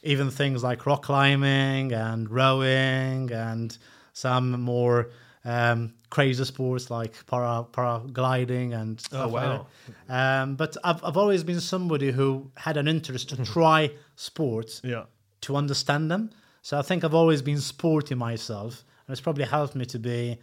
[0.03, 3.75] even things like rock climbing and rowing and
[4.13, 5.09] some more
[5.45, 9.67] um, crazy sports like para paragliding and oh, stuff oh, wow.
[9.87, 14.81] Like um, but I've I've always been somebody who had an interest to try sports
[14.83, 15.05] yeah.
[15.41, 16.29] to understand them.
[16.61, 20.37] So I think I've always been sporty myself, and it's probably helped me to be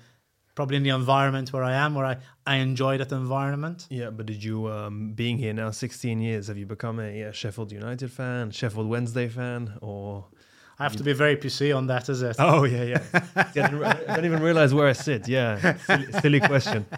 [0.54, 3.86] probably in the environment where I am, where I, I enjoy that environment.
[3.90, 7.32] Yeah, but did you, um, being here now 16 years, have you become a, a
[7.32, 10.26] Sheffield United fan, Sheffield Wednesday fan, or
[10.78, 12.36] I have to be very PC on that, is it?
[12.38, 13.02] Oh yeah, yeah.
[14.08, 15.28] I, don't even realize where I sit.
[15.28, 16.86] Yeah, silly, silly question.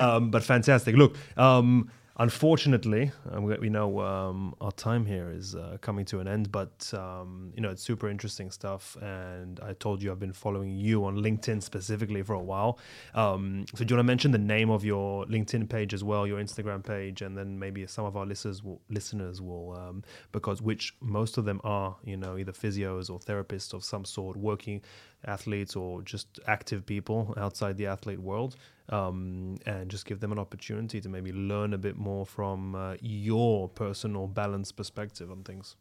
[0.00, 0.96] Um, but fantastic.
[0.96, 6.28] Look, um, unfortunately, we, we, know um, our time here is uh, coming to an
[6.28, 8.96] end, but um, you know it's super interesting stuff.
[9.00, 12.78] And I told you I've been following you on LinkedIn specifically for a while.
[13.14, 16.26] Um, so do you want to mention the name of your LinkedIn page as well,
[16.26, 20.02] your Instagram page, and then maybe some of our listeners will, listeners will um,
[20.32, 24.36] because which most of them are you know either physios or therapists of some sort
[24.36, 24.82] working
[25.26, 28.56] athletes or just active people outside the athlete world
[28.88, 32.96] um, and just give them an opportunity to maybe learn a bit more from uh,
[33.00, 35.76] your personal balance perspective on things.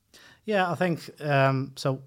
[0.45, 2.01] Yeah, I think um, so.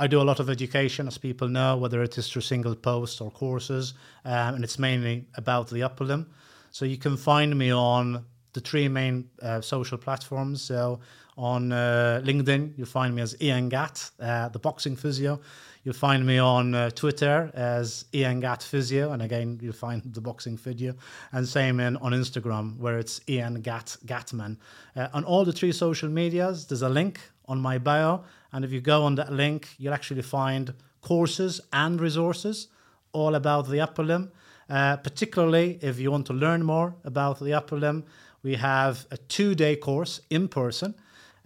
[0.00, 3.20] I do a lot of education, as people know, whether it is through single posts
[3.20, 3.94] or courses,
[4.24, 6.30] um, and it's mainly about the upper limb.
[6.70, 10.62] So you can find me on the three main uh, social platforms.
[10.62, 11.00] So
[11.36, 15.40] on uh, LinkedIn, you'll find me as Ian Gatt, uh, the boxing physio.
[15.88, 20.20] You'll find me on uh, Twitter as Ian Gatt Physio, and again, you'll find the
[20.20, 20.94] boxing physio.
[21.32, 24.58] And same in, on Instagram, where it's Ian Gatt Gatman.
[24.94, 28.22] Uh, on all the three social medias, there's a link on my bio,
[28.52, 32.68] and if you go on that link, you'll actually find courses and resources
[33.12, 34.30] all about the upper limb.
[34.68, 38.04] Uh, particularly if you want to learn more about the upper limb,
[38.42, 40.94] we have a two-day course in person.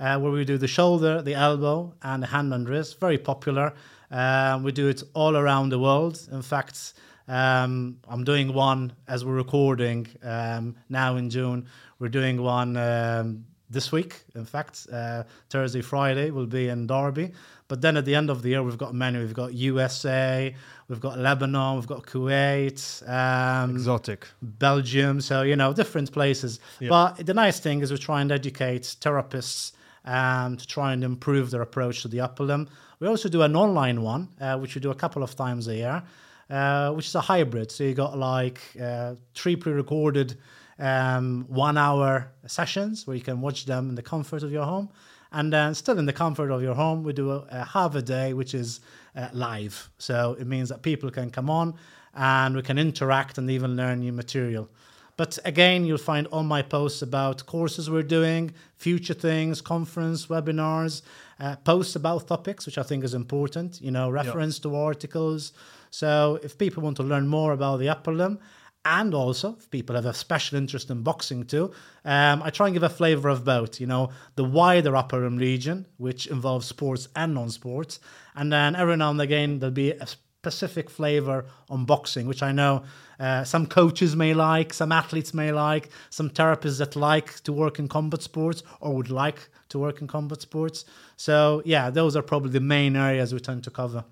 [0.00, 2.98] Uh, where we do the shoulder, the elbow, and the hand and wrist.
[2.98, 3.72] Very popular.
[4.12, 6.20] Um, we do it all around the world.
[6.30, 6.92] In fact,
[7.28, 11.66] um, I'm doing one as we're recording um, now in June.
[11.98, 14.22] We're doing one um, this week.
[14.34, 17.32] In fact, uh, Thursday, Friday will be in Derby.
[17.68, 19.18] But then at the end of the year, we've got many.
[19.18, 20.54] We've got USA,
[20.88, 25.22] we've got Lebanon, we've got Kuwait, um, exotic, Belgium.
[25.22, 26.60] So you know, different places.
[26.80, 26.90] Yep.
[26.90, 29.72] But the nice thing is we try and educate therapists
[30.04, 32.68] um, to try and improve their approach to the upper limb.
[33.02, 35.74] We also do an online one, uh, which we do a couple of times a
[35.74, 36.04] year,
[36.48, 37.72] uh, which is a hybrid.
[37.72, 40.38] So you got like uh, three pre-recorded
[40.78, 44.88] um, one-hour sessions where you can watch them in the comfort of your home,
[45.32, 48.02] and then still in the comfort of your home, we do a, a half a
[48.02, 48.78] day, which is
[49.16, 49.90] uh, live.
[49.98, 51.74] So it means that people can come on
[52.14, 54.68] and we can interact and even learn new material.
[55.16, 61.02] But again, you'll find all my posts about courses we're doing, future things, conference, webinars,
[61.42, 64.62] uh, posts about topics, which I think is important, you know, reference yep.
[64.62, 65.52] to articles.
[65.90, 68.38] So if people want to learn more about the upper limb,
[68.84, 71.72] and also if people have a special interest in boxing too,
[72.04, 75.36] um, I try and give a flavor of both, you know, the wider upper limb
[75.36, 77.98] region, which involves sports and non-sports.
[78.36, 82.52] And then every now and again, there'll be a specific flavor on boxing, which I
[82.52, 82.82] know
[83.22, 87.78] uh, some coaches may like, some athletes may like, some therapists that like to work
[87.78, 90.84] in combat sports or would like to work in combat sports.
[91.16, 94.04] So, yeah, those are probably the main areas we tend to cover.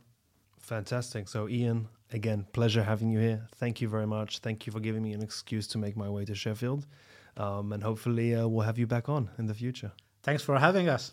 [0.60, 1.28] Fantastic.
[1.28, 3.48] So, Ian, again, pleasure having you here.
[3.56, 4.38] Thank you very much.
[4.38, 6.86] Thank you for giving me an excuse to make my way to Sheffield.
[7.36, 9.90] Um, and hopefully, uh, we'll have you back on in the future.
[10.22, 11.12] Thanks for having us.